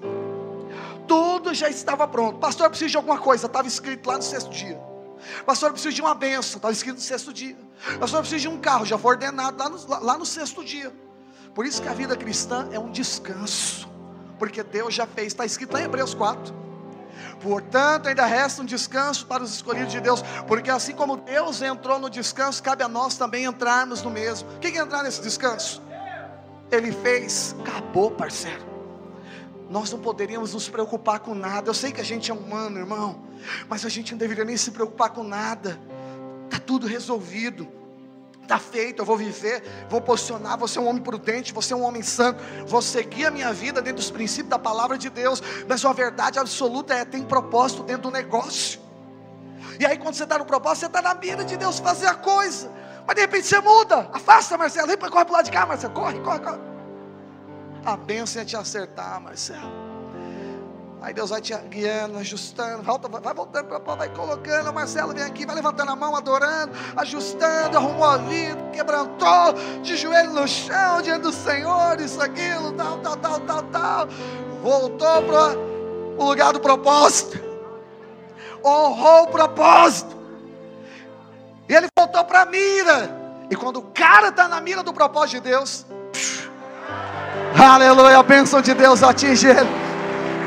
[1.06, 2.38] tudo já estava pronto.
[2.38, 4.80] Pastor, eu preciso de alguma coisa, estava escrito lá no sexto dia.
[5.44, 7.56] Pastor, eu preciso de uma benção, estava escrito no sexto dia.
[7.98, 10.92] Pastor, eu preciso de um carro, já foi ordenado lá no, lá no sexto dia.
[11.54, 13.88] Por isso que a vida cristã é um descanso
[14.38, 16.54] porque Deus já fez, está escrito em Hebreus 4.
[17.40, 21.98] Portanto, ainda resta um descanso para os escolhidos de Deus, porque assim como Deus entrou
[21.98, 24.48] no descanso, cabe a nós também entrarmos no mesmo.
[24.60, 25.82] Quem quer entrar nesse descanso?
[26.70, 28.66] Ele fez, acabou, parceiro.
[29.70, 31.68] Nós não poderíamos nos preocupar com nada.
[31.68, 33.22] Eu sei que a gente é humano, irmão,
[33.68, 35.78] mas a gente não deveria nem se preocupar com nada.
[36.46, 37.77] Está tudo resolvido
[38.48, 41.82] está feito, eu vou viver, vou posicionar, vou ser um homem prudente, vou ser um
[41.82, 45.84] homem santo, vou seguir a minha vida dentro dos princípios da palavra de Deus, mas
[45.84, 48.80] a verdade absoluta é: tem propósito dentro do negócio.
[49.78, 52.14] E aí, quando você está no propósito, você está na mira de Deus fazer a
[52.14, 52.72] coisa,
[53.06, 56.18] mas de repente você muda, afasta, Marcelo, corre para o lado de cá, Marcelo, corre,
[56.20, 56.58] corre, corre.
[57.84, 59.87] A bênção é te acertar, Marcelo.
[61.00, 64.72] Aí Deus vai te guiando, ajustando, volta, vai voltando para vai colocando.
[64.72, 70.32] Marcelo vem aqui, vai levantando a mão, adorando, ajustando, arrumou a vida, quebrantou, de joelho
[70.32, 74.08] no chão, diante do Senhor, isso, aquilo, tal, tal, tal, tal, tal.
[74.60, 75.56] Voltou para
[76.18, 77.40] o lugar do propósito,
[78.64, 80.16] honrou o propósito,
[81.68, 83.18] e ele voltou para a mira.
[83.48, 86.50] E quando o cara está na mira do propósito de Deus, psh,
[87.56, 89.87] aleluia, a bênção de Deus atinge ele.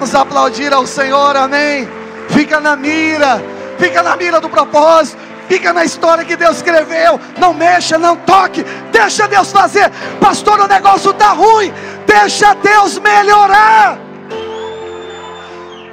[0.02, 1.88] Vamos aplaudir ao Senhor, amém.
[2.30, 3.40] Fica na mira,
[3.78, 5.16] fica na mira do propósito,
[5.48, 7.20] fica na história que Deus escreveu.
[7.38, 9.92] Não mexa, não toque, deixa Deus fazer.
[10.20, 11.72] Pastor, o negócio está ruim,
[12.08, 14.00] deixa Deus melhorar.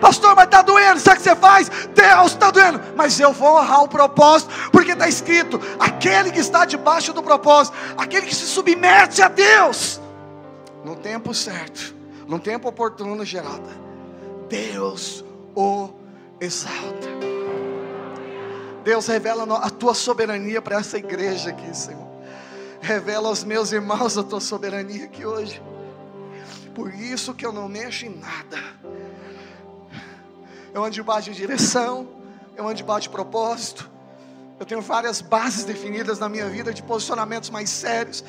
[0.00, 1.70] Pastor, mas está doendo, sabe o que você faz?
[1.94, 6.64] Deus está doendo, mas eu vou honrar o propósito, porque está escrito: aquele que está
[6.64, 10.00] debaixo do propósito, aquele que se submete a Deus,
[10.82, 11.94] no tempo certo,
[12.26, 13.87] no tempo oportuno, Geralda
[14.48, 15.24] Deus
[15.54, 15.90] o
[16.40, 17.08] exalta.
[18.82, 22.08] Deus revela a tua soberania para essa igreja aqui, Senhor.
[22.80, 25.60] Revela aos meus irmãos a tua soberania aqui hoje.
[26.74, 28.58] Por isso que eu não mexo em nada.
[30.72, 32.08] Eu ando debaixo de direção,
[32.56, 33.90] eu ando debaixo de propósito.
[34.58, 38.24] Eu tenho várias bases definidas na minha vida de posicionamentos mais sérios.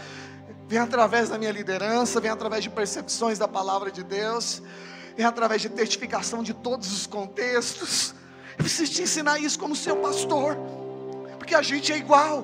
[0.67, 4.61] Vem através da minha liderança, vem através de percepções da palavra de Deus
[5.23, 8.13] é através de testificação de todos os contextos.
[8.57, 10.57] Eu preciso te ensinar isso como seu pastor,
[11.37, 12.43] porque a gente é igual.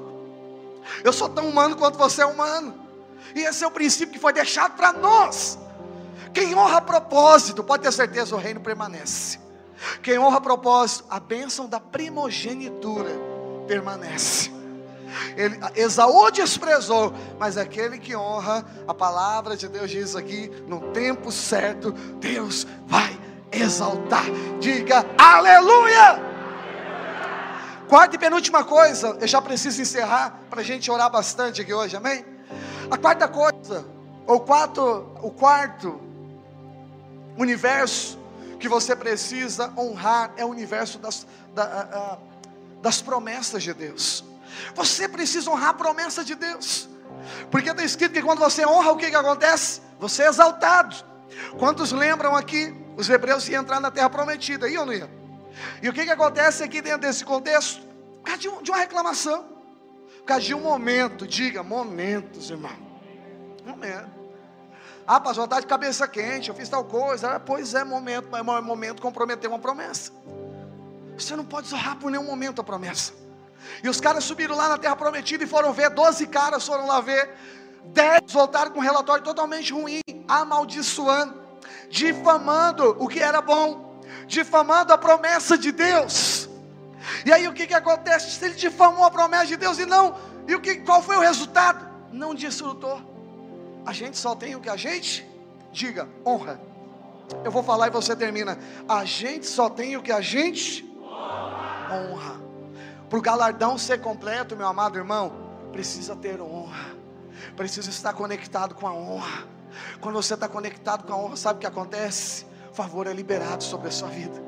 [1.04, 2.74] Eu sou tão humano quanto você é humano,
[3.34, 5.58] e esse é o princípio que foi deixado para nós.
[6.34, 9.40] Quem honra propósito, pode ter certeza, o reino permanece.
[10.02, 13.12] Quem honra propósito, a bênção da primogenitura
[13.68, 14.55] permanece.
[15.36, 21.32] Ele, Esaú desprezou, mas aquele que honra a palavra de Deus diz aqui, no tempo
[21.32, 23.20] certo, Deus vai
[23.52, 24.26] exaltar.
[24.60, 26.36] Diga aleluia!
[27.88, 31.96] Quarta e penúltima coisa, eu já preciso encerrar para a gente orar bastante aqui hoje,
[31.96, 32.26] amém?
[32.90, 33.86] A quarta coisa,
[34.26, 34.82] ou quarto,
[35.22, 36.00] o quarto
[37.38, 38.18] universo
[38.60, 42.18] que você precisa honrar é o universo das, da,
[42.82, 44.24] das promessas de Deus.
[44.76, 46.90] Você precisa honrar a promessa de Deus.
[47.50, 49.82] Porque está escrito que quando você honra, o que, que acontece?
[50.00, 50.96] Você é exaltado.
[51.58, 52.74] Quantos lembram aqui?
[52.98, 55.10] Os hebreus iam entrar na terra prometida, iam ou não?
[55.82, 57.82] E o que, que acontece aqui dentro desse contexto?
[58.18, 59.44] Por causa de, um, de uma reclamação.
[60.20, 61.28] Por causa de um momento.
[61.28, 62.76] Diga, momentos, irmão.
[63.66, 64.26] Momento.
[65.08, 67.36] Ah, pastor, está de cabeça quente, eu fiz tal coisa.
[67.36, 70.12] Ah, pois é, momento, mas é momento comprometer uma promessa.
[71.18, 73.14] Você não pode honrar por nenhum momento a promessa.
[73.84, 77.02] E os caras subiram lá na terra prometida e foram ver, doze caras foram lá
[77.02, 77.30] ver.
[77.86, 81.40] Dez voltaram com um relatório totalmente ruim, amaldiçoando,
[81.90, 86.50] difamando o que era bom, difamando a promessa de Deus.
[87.26, 88.32] E aí o que, que acontece?
[88.32, 90.16] Se ele difamou a promessa de Deus e não,
[90.48, 91.88] e o que, qual foi o resultado?
[92.12, 93.02] Não desfrutou.
[93.86, 95.28] A gente só tem o que a gente
[95.72, 96.60] diga, honra.
[97.44, 98.58] Eu vou falar e você termina.
[98.88, 100.84] A gente só tem o que a gente
[101.92, 102.45] honra.
[103.10, 105.32] Para o galardão ser completo, meu amado irmão,
[105.72, 106.96] precisa ter honra,
[107.56, 109.48] precisa estar conectado com a honra.
[110.00, 112.46] Quando você está conectado com a honra, sabe o que acontece?
[112.72, 114.44] O favor é liberado sobre a sua vida.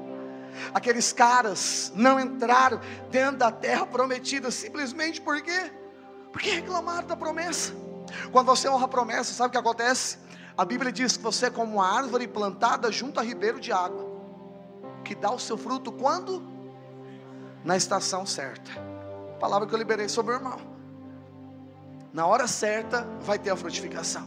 [0.73, 2.79] Aqueles caras não entraram
[3.11, 5.71] dentro da terra prometida simplesmente por quê?
[6.31, 7.73] Porque reclamaram da promessa.
[8.31, 10.17] Quando você honra a promessa, sabe o que acontece?
[10.57, 14.07] A Bíblia diz que você é como uma árvore plantada junto a ribeiro de água,
[15.03, 16.56] que dá o seu fruto quando?
[17.67, 18.71] Na estação certa.
[19.41, 20.57] palavra que eu liberei sobre o irmão.
[22.13, 24.25] Na hora certa vai ter a frutificação.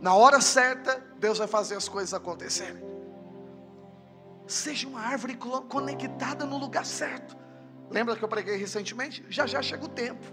[0.00, 2.82] Na hora certa, Deus vai fazer as coisas acontecerem.
[4.46, 5.36] Seja uma árvore
[5.68, 7.36] conectada no lugar certo.
[7.90, 9.22] Lembra que eu preguei recentemente?
[9.28, 10.24] Já já chega o tempo.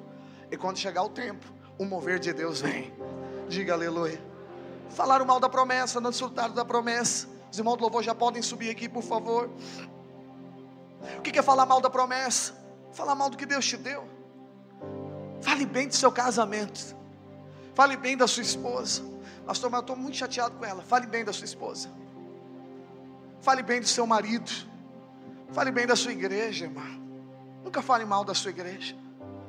[0.50, 1.46] E quando chegar o tempo,
[1.78, 2.94] o mover de Deus vem.
[3.50, 4.24] Diga aleluia.
[4.92, 7.28] Falaram mal da promessa, não desfrutaram da promessa.
[7.52, 9.50] Os irmãos do louvor já podem subir aqui, por favor.
[11.18, 12.54] O que é falar mal da promessa?
[12.92, 14.08] Falar mal do que Deus te deu.
[15.42, 16.96] Fale bem do seu casamento.
[17.74, 19.04] Fale bem da sua esposa.
[19.46, 20.84] Pastor, mas eu estou muito chateado com ela.
[20.84, 21.90] Fale bem da sua esposa.
[23.42, 24.52] Fale bem do seu marido.
[25.52, 27.02] Fale bem da sua igreja, irmão.
[27.64, 28.96] Nunca fale mal da sua igreja.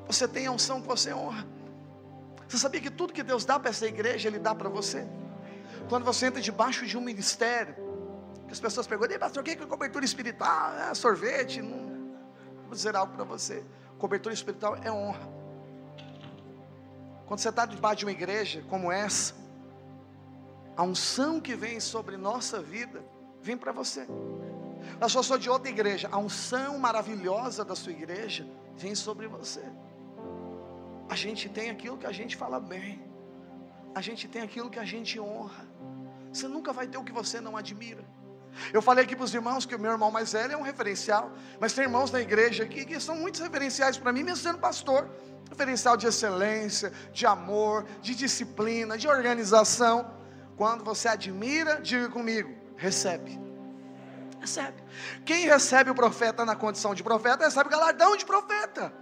[0.06, 1.46] Você tem a unção que você honra.
[2.48, 5.06] Você sabia que tudo que Deus dá para essa igreja, Ele dá para você?
[5.88, 7.74] Quando você entra debaixo de um ministério,
[8.52, 10.74] as pessoas perguntam, pastor, o que é cobertura espiritual?
[10.74, 11.62] É sorvete?
[11.62, 12.12] Não.
[12.66, 13.64] Vou dizer algo para você.
[13.98, 15.26] Cobertura espiritual é honra.
[17.26, 19.34] Quando você está debaixo de uma igreja como essa,
[20.76, 23.02] a unção que vem sobre nossa vida
[23.40, 24.06] vem para você.
[25.00, 28.46] Eu só sou de outra igreja, a unção maravilhosa da sua igreja
[28.76, 29.64] vem sobre você.
[31.08, 33.02] A gente tem aquilo que a gente fala bem,
[33.94, 35.66] a gente tem aquilo que a gente honra.
[36.30, 38.04] Você nunca vai ter o que você não admira.
[38.72, 41.32] Eu falei aqui para os irmãos que o meu irmão mais velho é um referencial,
[41.60, 45.08] mas tem irmãos na igreja aqui que são muitos referenciais para mim, mesmo sendo pastor.
[45.48, 50.10] Referencial de excelência, de amor, de disciplina, de organização.
[50.56, 53.40] Quando você admira, diga comigo, recebe.
[54.40, 54.82] Recebe.
[55.24, 58.92] Quem recebe o profeta na condição de profeta, recebe o galardão de profeta.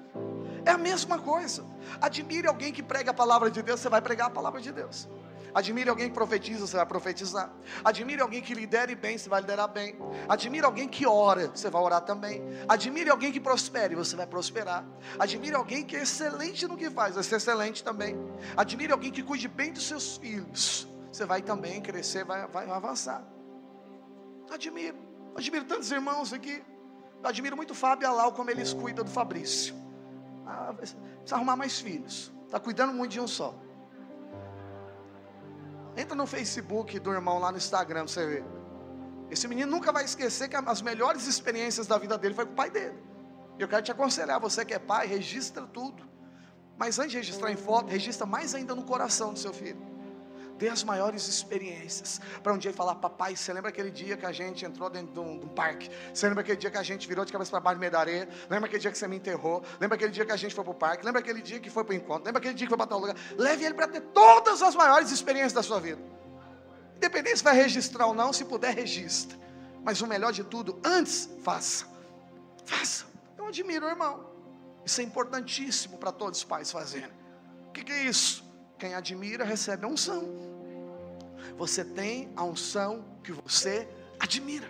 [0.64, 1.64] É a mesma coisa.
[2.01, 5.09] Admire alguém que prega a palavra de Deus, você vai pregar a palavra de Deus.
[5.55, 7.53] Admire alguém que profetiza, você vai profetizar.
[7.84, 9.96] Admire alguém que lidere bem, você vai liderar bem.
[10.28, 12.42] Admire alguém que ora, você vai orar também.
[12.68, 14.84] Admire alguém que prospere, você vai prosperar.
[15.18, 18.16] Admire alguém que é excelente no que faz, vai ser excelente também.
[18.57, 23.24] Admire alguém que cuide bem dos seus filhos, você vai também crescer, vai, vai avançar.
[24.51, 24.98] Admiro,
[25.36, 26.62] admiro tantos irmãos aqui.
[27.22, 29.74] Admiro muito o Fábio e a Lau, como eles cuidam do Fabrício.
[30.46, 30.98] Ah, precisa
[31.32, 32.32] arrumar mais filhos.
[32.46, 33.55] Está cuidando muito de um só.
[35.97, 38.45] Entra no Facebook do irmão lá no Instagram, você vê.
[39.30, 42.57] Esse menino nunca vai esquecer que as melhores experiências da vida dele foi com o
[42.57, 42.99] pai dele.
[43.59, 46.09] Eu quero te aconselhar, você que é pai, registra tudo.
[46.78, 49.89] Mas antes de registrar em foto, registra mais ainda no coração do seu filho
[50.61, 52.20] dê as maiores experiências.
[52.42, 55.18] Para um dia falar, papai, você lembra aquele dia que a gente entrou dentro de
[55.18, 55.90] um, de um parque?
[56.12, 57.98] Você lembra aquele dia que a gente virou de cabeça para baixo no meio da
[57.98, 58.28] areia?
[58.50, 59.64] Lembra aquele dia que você me enterrou?
[59.80, 61.04] Lembra aquele dia que a gente foi para o parque?
[61.04, 62.24] Lembra aquele dia que foi para o encontro?
[62.26, 63.16] Lembra aquele dia que foi para tal lugar?
[63.38, 66.02] Leve ele para ter todas as maiores experiências da sua vida.
[66.96, 69.40] Independente se vai registrar ou não, se puder, registre.
[69.82, 71.86] Mas o melhor de tudo, antes, faça.
[72.66, 73.06] Faça.
[73.38, 74.28] Eu admiro, irmão.
[74.84, 77.08] Isso é importantíssimo para todos os pais fazerem.
[77.68, 78.44] O que, que é isso?
[78.78, 80.49] Quem admira recebe a unção.
[81.57, 83.88] Você tem a unção que você
[84.18, 84.66] admira.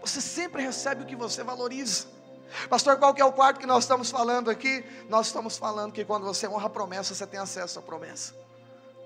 [0.00, 2.06] Você sempre recebe o que você valoriza.
[2.68, 4.84] Pastor, qual que é o quarto que nós estamos falando aqui?
[5.08, 8.34] Nós estamos falando que quando você honra a promessa, você tem acesso à promessa.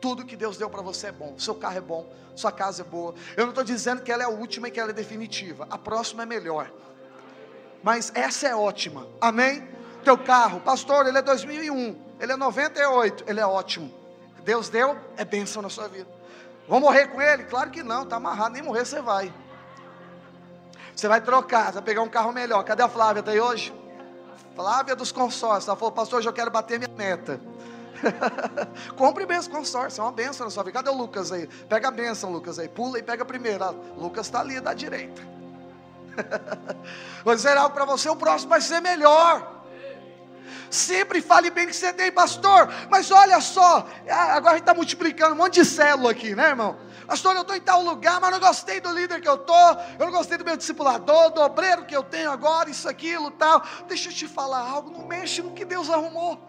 [0.01, 1.39] Tudo que Deus deu para você é bom.
[1.39, 3.15] Seu carro é bom, sua casa é boa.
[3.37, 5.67] Eu não estou dizendo que ela é a última e que ela é definitiva.
[5.71, 6.71] A próxima é melhor.
[7.83, 9.07] Mas essa é ótima.
[9.21, 9.67] Amém?
[10.03, 13.93] Teu carro, pastor, ele é 2001, ele é 98, ele é ótimo.
[14.45, 16.09] Deus deu, é bênção na sua vida.
[16.67, 17.45] Vou morrer com ele?
[17.45, 19.33] Claro que não, está amarrado, nem morrer você vai.
[20.95, 22.63] Você vai trocar, você vai pegar um carro melhor.
[22.65, 23.21] Cadê a Flávia?
[23.21, 23.75] Está aí hoje?
[24.55, 25.69] Flávia dos consórcios.
[25.69, 27.41] Ela falou, pastor, hoje eu quero bater minha meta.
[28.97, 30.79] Compre bem os consórcios, é uma benção na sua vida.
[30.79, 31.47] Cadê o Lucas aí?
[31.69, 32.69] Pega a benção, Lucas aí.
[32.69, 33.71] Pula e pega a primeira.
[33.71, 35.23] Lucas está ali da direita.
[37.25, 39.54] Vou dizer algo para você: o próximo vai ser melhor.
[40.71, 42.69] Sempre fale bem que você tem, pastor.
[42.91, 46.77] Mas olha só, agora a gente está multiplicando um monte de célula aqui, né, irmão?
[47.07, 50.07] Pastor, eu estou em tal lugar, mas não gostei do líder que eu estou, eu
[50.07, 53.63] não gostei do meu discipulador, do obreiro que eu tenho agora, isso, aquilo, tal.
[53.87, 56.41] Deixa eu te falar algo, não mexe no que Deus arrumou.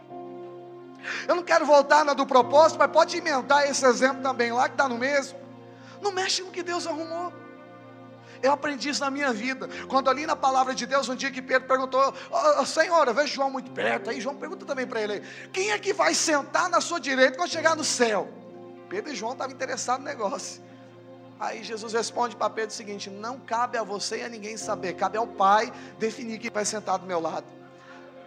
[1.28, 4.76] Eu não quero voltar na do propósito, mas pode emendar esse exemplo também lá, que
[4.76, 5.38] está no mesmo.
[6.02, 7.34] Não mexe no que Deus arrumou.
[8.46, 9.68] Eu aprendi isso na minha vida.
[9.88, 12.14] Quando ali na palavra de Deus, um dia que Pedro perguntou:
[12.60, 14.10] oh, Senhor, vejo João muito perto.
[14.10, 17.50] Aí João pergunta também para ele: Quem é que vai sentar na sua direita quando
[17.50, 18.30] chegar no céu?
[18.88, 20.64] Pedro e João estavam interessados no negócio.
[21.40, 24.94] Aí Jesus responde para Pedro o seguinte: Não cabe a você e a ninguém saber,
[24.94, 27.46] cabe ao Pai definir quem vai sentar do meu lado.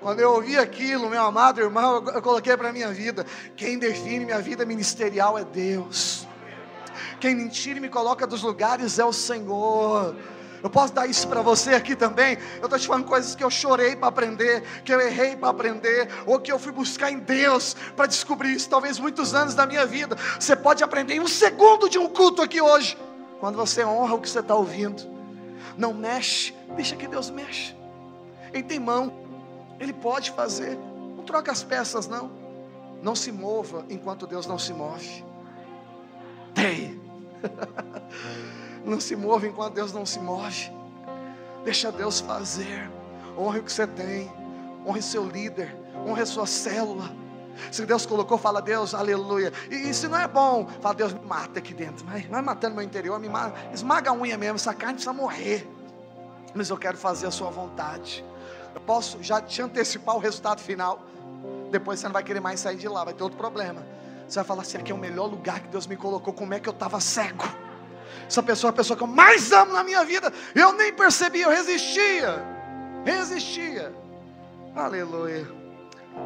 [0.00, 3.24] Quando eu ouvi aquilo, meu amado irmão, eu coloquei para a minha vida:
[3.56, 6.27] quem define minha vida ministerial é Deus.
[7.20, 10.14] Quem me tira e me coloca dos lugares é o Senhor.
[10.62, 12.36] Eu posso dar isso para você aqui também.
[12.56, 16.08] Eu estou te falando coisas que eu chorei para aprender, que eu errei para aprender,
[16.26, 19.86] ou que eu fui buscar em Deus para descobrir isso, talvez muitos anos da minha
[19.86, 20.16] vida.
[20.38, 22.98] Você pode aprender em um segundo de um culto aqui hoje,
[23.38, 25.02] quando você honra o que você está ouvindo.
[25.76, 27.76] Não mexe, deixa que Deus mexe.
[28.52, 29.12] Ele tem mão,
[29.78, 30.76] Ele pode fazer.
[31.16, 32.30] Não troca as peças, não.
[33.00, 35.24] Não se mova enquanto Deus não se move.
[36.54, 37.00] Tem.
[38.84, 40.72] Não se move enquanto Deus não se move.
[41.62, 42.90] Deixa Deus fazer.
[43.36, 44.32] Honre o que você tem.
[44.86, 45.76] Honre seu líder.
[46.06, 47.10] Honre sua célula.
[47.70, 49.52] Se Deus colocou, fala Deus, aleluia.
[49.70, 52.06] E, se não é bom, fala Deus, me mata aqui dentro.
[52.06, 54.56] Vai, vai matando meu interior, me mata, esmaga a unha mesmo.
[54.56, 55.68] Essa carne precisa morrer.
[56.54, 58.24] Mas eu quero fazer a sua vontade.
[58.74, 61.02] Eu posso já te antecipar o resultado final.
[61.70, 63.84] Depois você não vai querer mais sair de lá, vai ter outro problema.
[64.28, 66.32] Você vai falar assim: aqui é o melhor lugar que Deus me colocou.
[66.34, 67.48] Como é que eu estava cego?
[68.26, 70.32] Essa pessoa é a pessoa que eu mais amo na minha vida.
[70.54, 72.44] Eu nem percebi, eu resistia.
[73.04, 73.92] Resistia.
[74.76, 75.48] Aleluia.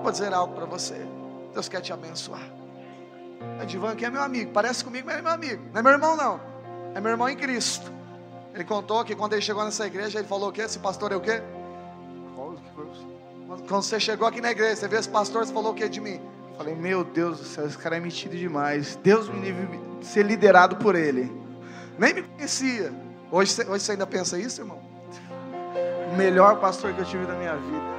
[0.03, 1.07] Vou dizer algo para você.
[1.53, 2.43] Deus quer te abençoar.
[3.63, 4.51] Edivan aqui é meu amigo.
[4.53, 5.63] Parece comigo, mas é meu amigo.
[5.73, 6.41] Não é meu irmão, não.
[6.95, 7.93] É meu irmão em Cristo.
[8.53, 10.63] Ele contou que quando ele chegou nessa igreja, ele falou o quê?
[10.63, 11.43] Esse pastor é o quê?
[13.69, 16.01] Quando você chegou aqui na igreja, você viu esse pastor, você falou o quê de
[16.01, 16.21] mim?
[16.57, 18.97] Falei, meu Deus do céu, esse cara é metido demais.
[19.03, 21.33] Deus me livre de ser liderado por ele.
[21.99, 22.93] Nem me conhecia.
[23.31, 24.81] Hoje, hoje você ainda pensa isso, irmão?
[26.13, 27.93] O melhor pastor que eu tive na minha vida.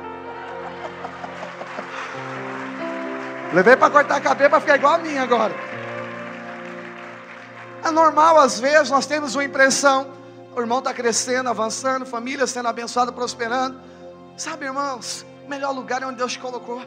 [3.54, 5.54] Levei para cortar a cabeça para ficar igual a mim agora.
[7.84, 10.08] É normal, às vezes, nós temos uma impressão.
[10.56, 13.80] O irmão está crescendo, avançando, família sendo abençoada, prosperando.
[14.38, 16.82] Sabe, irmãos, o melhor lugar é onde Deus te colocou.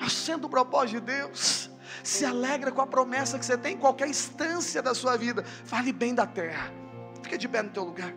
[0.00, 1.70] É o propósito de Deus.
[2.04, 5.44] Se alegra com a promessa que você tem em qualquer instância da sua vida.
[5.64, 6.72] Fale bem da terra.
[7.22, 8.14] Fique de pé no teu lugar.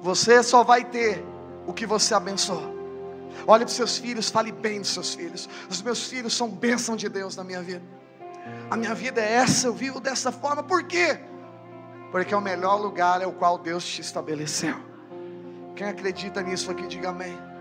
[0.00, 1.24] Você só vai ter
[1.66, 2.80] o que você abençoou.
[3.46, 5.48] Olhe para os seus filhos, fale bem dos seus filhos.
[5.68, 7.82] Os meus filhos são bênção de Deus na minha vida.
[8.70, 10.62] A minha vida é essa, eu vivo dessa forma.
[10.62, 11.18] Por quê?
[12.10, 14.76] Porque é o melhor lugar é o qual Deus te estabeleceu.
[15.74, 17.51] Quem acredita nisso aqui, diga amém.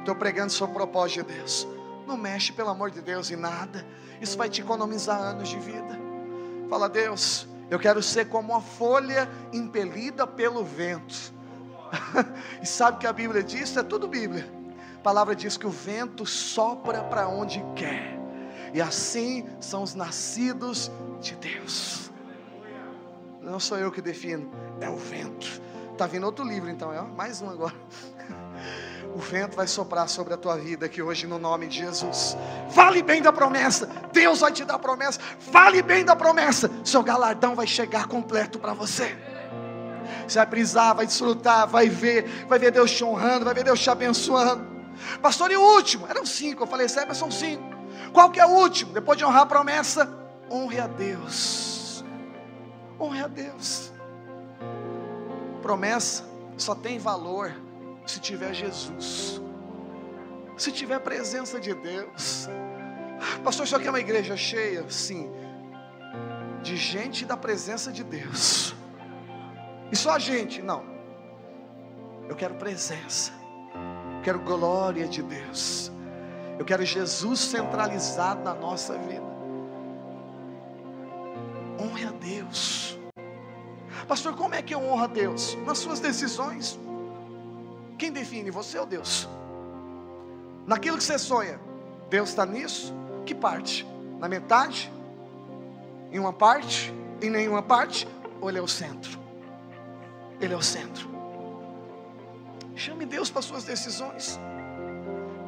[0.00, 1.68] Estou pregando sobre o propósito de Deus.
[2.06, 3.86] Não mexe, pelo amor de Deus, em nada.
[4.20, 5.98] Isso vai te economizar anos de vida.
[6.68, 11.32] Fala, Deus, eu quero ser como uma folha impelida pelo vento.
[12.60, 13.76] e sabe o que a Bíblia diz?
[13.76, 14.50] É tudo Bíblia.
[14.96, 18.18] A palavra diz que o vento sopra para onde quer.
[18.74, 20.90] E assim são os nascidos
[21.20, 22.10] de Deus.
[23.40, 25.60] Não sou eu que defino, é o vento.
[25.92, 27.74] Está vindo outro livro então, é mais um agora.
[29.14, 32.36] O vento vai soprar sobre a tua vida aqui hoje no nome de Jesus.
[32.70, 33.86] Fale bem da promessa.
[34.12, 35.20] Deus vai te dar promessa.
[35.38, 36.70] Fale bem da promessa.
[36.84, 39.16] Seu galardão vai chegar completo para você.
[40.26, 43.80] Você vai brisar, vai desfrutar, vai ver, vai ver Deus te honrando, vai ver Deus
[43.80, 44.64] te abençoando.
[45.20, 46.06] Pastor, e o último?
[46.08, 47.64] Eram cinco, eu falei sério, mas são cinco.
[48.12, 48.92] Qual que é o último?
[48.92, 50.08] Depois de honrar a promessa,
[50.50, 52.04] honre a Deus.
[52.98, 53.92] Honre a Deus.
[55.62, 56.24] Promessa
[56.56, 57.54] só tem valor
[58.10, 59.40] se tiver Jesus,
[60.56, 62.48] se tiver a presença de Deus.
[63.44, 64.84] Pastor, isso aqui é uma igreja cheia?
[64.90, 65.30] Sim,
[66.60, 68.74] de gente da presença de Deus.
[69.92, 70.60] E só a gente?
[70.60, 70.84] Não.
[72.28, 73.32] Eu quero presença,
[74.16, 75.92] eu quero glória de Deus,
[76.58, 79.30] eu quero Jesus centralizado na nossa vida.
[81.80, 82.98] Honre a Deus.
[84.08, 85.56] Pastor, como é que eu honro a Deus?
[85.64, 86.78] Nas suas decisões.
[88.00, 89.28] Quem define, você ou Deus?
[90.66, 91.60] Naquilo que você sonha,
[92.08, 92.94] Deus está nisso?
[93.26, 93.86] Que parte?
[94.18, 94.90] Na metade?
[96.10, 96.94] Em uma parte?
[97.20, 98.08] Em nenhuma parte?
[98.40, 99.20] Ou Ele é o centro?
[100.40, 101.10] Ele é o centro.
[102.74, 104.40] Chame Deus para suas decisões.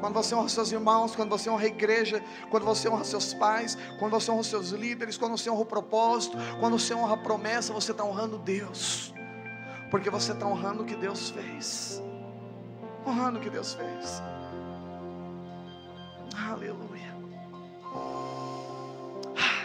[0.00, 3.78] Quando você honra seus irmãos, quando você honra a igreja, quando você honra seus pais,
[3.98, 7.72] quando você honra seus líderes, quando você honra o propósito, quando você honra a promessa,
[7.72, 9.14] você está honrando Deus,
[9.90, 12.02] porque você está honrando o que Deus fez
[13.06, 14.22] honrando o que Deus fez.
[16.36, 17.14] Aleluia.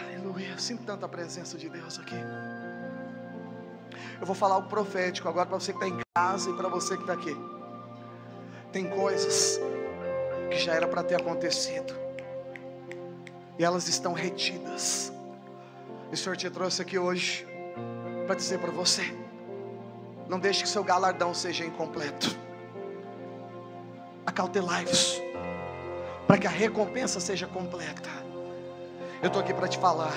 [0.06, 0.58] Aleluia.
[0.58, 2.16] Sinto tanta presença de Deus aqui.
[4.20, 6.96] Eu vou falar o profético agora para você que está em casa e para você
[6.96, 7.36] que está aqui.
[8.72, 9.60] Tem coisas
[10.50, 11.94] que já era para ter acontecido.
[13.58, 15.12] E elas estão retidas.
[16.10, 17.46] E o Senhor te trouxe aqui hoje
[18.26, 19.02] para dizer para você:
[20.28, 22.47] não deixe que seu galardão seja incompleto.
[24.28, 25.22] Acautelai-vos,
[26.26, 28.10] para que a recompensa seja completa.
[29.22, 30.12] Eu estou aqui para te falar: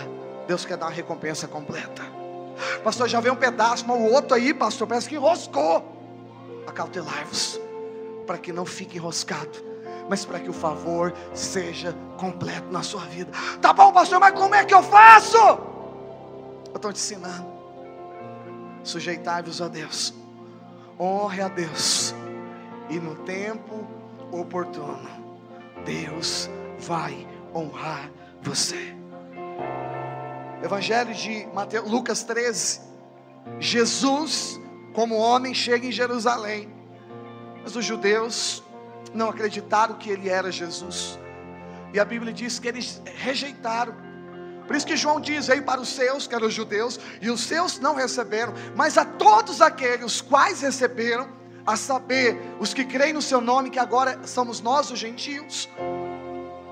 [0.45, 2.03] Deus quer dar uma recompensa completa.
[2.83, 5.81] Pastor, já veio um pedaço, mas o outro aí, pastor, parece que enroscou.
[6.67, 7.57] Acautelai-vos,
[8.27, 9.71] para que não fique enroscado
[10.09, 13.31] mas para que o favor seja completo na sua vida.
[13.61, 15.37] Tá bom, pastor, mas como é que eu faço?
[15.37, 17.45] Eu estou te ensinando.
[18.83, 20.13] Sujeitai-vos a Deus,
[20.99, 22.13] honre a Deus,
[22.89, 24.00] e no tempo
[24.31, 25.09] oportuno,
[25.85, 28.09] Deus vai honrar
[28.41, 28.95] você.
[30.63, 32.81] Evangelho de Mateus, Lucas 13.
[33.59, 34.59] Jesus,
[34.93, 36.71] como homem, chega em Jerusalém,
[37.63, 38.63] mas os judeus
[39.13, 41.19] não acreditaram que ele era Jesus.
[41.93, 43.93] E a Bíblia diz que eles rejeitaram.
[44.65, 47.41] Por isso que João diz: aí para os seus, que eram os judeus, e os
[47.41, 51.27] seus não receberam, mas a todos aqueles quais receberam,
[51.65, 55.69] a saber, os que creem no seu nome, que agora somos nós os gentios,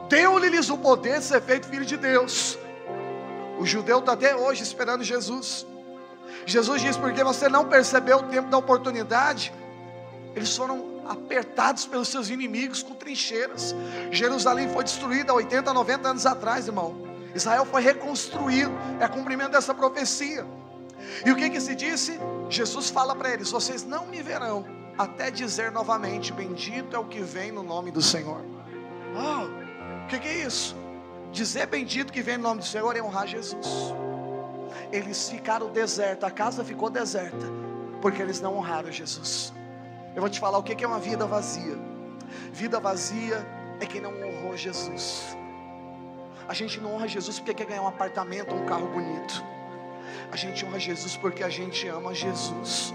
[0.10, 2.58] deu-lhes o poder de ser feito filho de Deus.
[3.60, 5.66] O judeu está até hoje esperando Jesus.
[6.46, 9.54] Jesus diz: porque você não percebeu o tempo da oportunidade,
[10.36, 13.76] eles foram apertados pelos seus inimigos com trincheiras.
[14.12, 17.10] Jerusalém foi destruída há 80, 90 anos atrás, irmão.
[17.34, 20.46] Israel foi reconstruído, é cumprimento dessa profecia.
[21.26, 22.20] E o que que se disse?
[22.50, 24.66] Jesus fala para eles: Vocês não me verão,
[25.00, 28.42] até dizer novamente: Bendito é o que vem no nome do Senhor.
[30.04, 30.76] O que, que é isso?
[31.32, 33.94] Dizer bendito que vem no nome do Senhor é honrar Jesus.
[34.92, 37.46] Eles ficaram desertos, a casa ficou deserta,
[38.02, 39.54] porque eles não honraram Jesus.
[40.16, 41.78] Eu vou te falar o que é uma vida vazia.
[42.52, 43.46] Vida vazia
[43.80, 45.38] é quem não honrou Jesus.
[46.48, 49.44] A gente não honra Jesus porque quer ganhar um apartamento um carro bonito.
[50.32, 52.94] A gente honra Jesus porque a gente ama Jesus.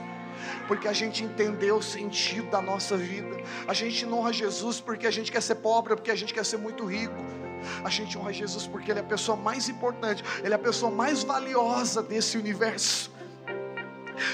[0.67, 3.37] Porque a gente entendeu o sentido da nossa vida.
[3.67, 6.45] A gente não honra Jesus porque a gente quer ser pobre, porque a gente quer
[6.45, 7.15] ser muito rico.
[7.83, 10.91] A gente honra Jesus porque Ele é a pessoa mais importante, Ele é a pessoa
[10.91, 13.13] mais valiosa desse universo.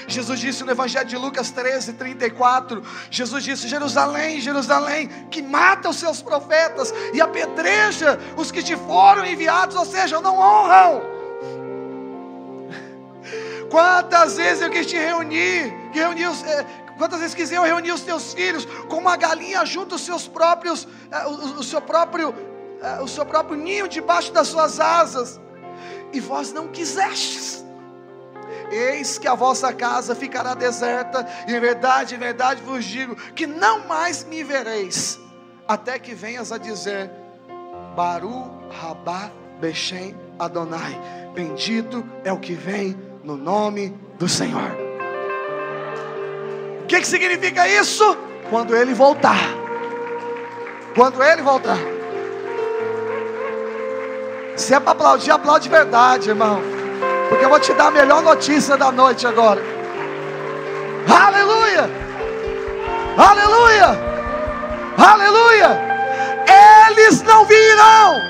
[0.07, 5.97] Jesus disse no Evangelho de Lucas 13, 34: Jesus disse: Jerusalém, Jerusalém, que mata os
[5.97, 11.20] seus profetas e apedreja os que te foram enviados, ou seja, não honram.
[13.71, 16.65] Quantas vezes eu quis te reunir, reunir os, eh,
[16.97, 20.85] quantas vezes quis eu reunir os teus filhos, como uma galinha junto os seus próprios,
[21.09, 22.35] eh, o, o, seu próprio,
[22.83, 25.39] eh, o seu próprio ninho debaixo das suas asas,
[26.11, 27.63] e vós não quisestes.
[28.69, 33.47] Eis que a vossa casa ficará deserta, e em verdade, em verdade vos digo que
[33.47, 35.17] não mais me vereis,
[35.65, 37.09] até que venhas a dizer:
[37.95, 40.99] Baru Rabá Bechem Adonai,
[41.33, 44.71] bendito é o que vem no nome do Senhor.
[46.81, 48.17] O que, que significa isso?
[48.49, 49.39] Quando ele voltar.
[50.95, 51.77] Quando ele voltar.
[54.55, 56.61] Se é para aplaudir, aplaude de verdade, irmão.
[57.29, 59.61] Porque eu vou te dar a melhor notícia da noite agora.
[61.07, 61.89] Aleluia!
[63.17, 64.11] Aleluia!
[64.97, 65.91] Aleluia!
[66.89, 68.21] Eles não virão,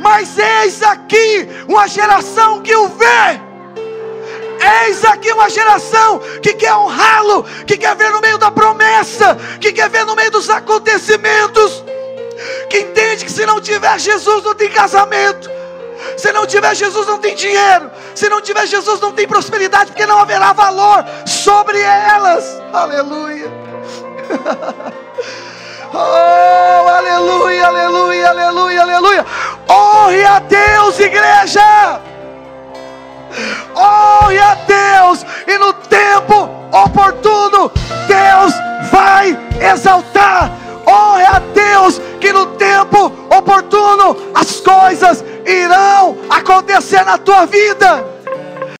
[0.00, 3.43] mas eis aqui uma geração que o vê.
[4.86, 9.72] Eis aqui uma geração que quer honrá-lo, que quer ver no meio da promessa, que
[9.72, 11.84] quer ver no meio dos acontecimentos,
[12.70, 15.50] que entende que se não tiver Jesus não tem casamento,
[16.16, 17.90] se não tiver Jesus, não tem dinheiro.
[18.14, 22.44] Se não tiver Jesus, não tem prosperidade, porque não haverá valor sobre elas.
[22.72, 23.50] Aleluia.
[25.96, 29.26] Oh, aleluia, aleluia, aleluia, aleluia.
[29.70, 32.00] Honre a Deus, igreja.
[33.74, 37.70] Honre a Deus, e no tempo oportuno,
[38.06, 38.54] Deus
[38.90, 40.50] vai exaltar.
[40.86, 48.13] Honre a Deus, que no tempo oportuno as coisas irão acontecer na tua vida.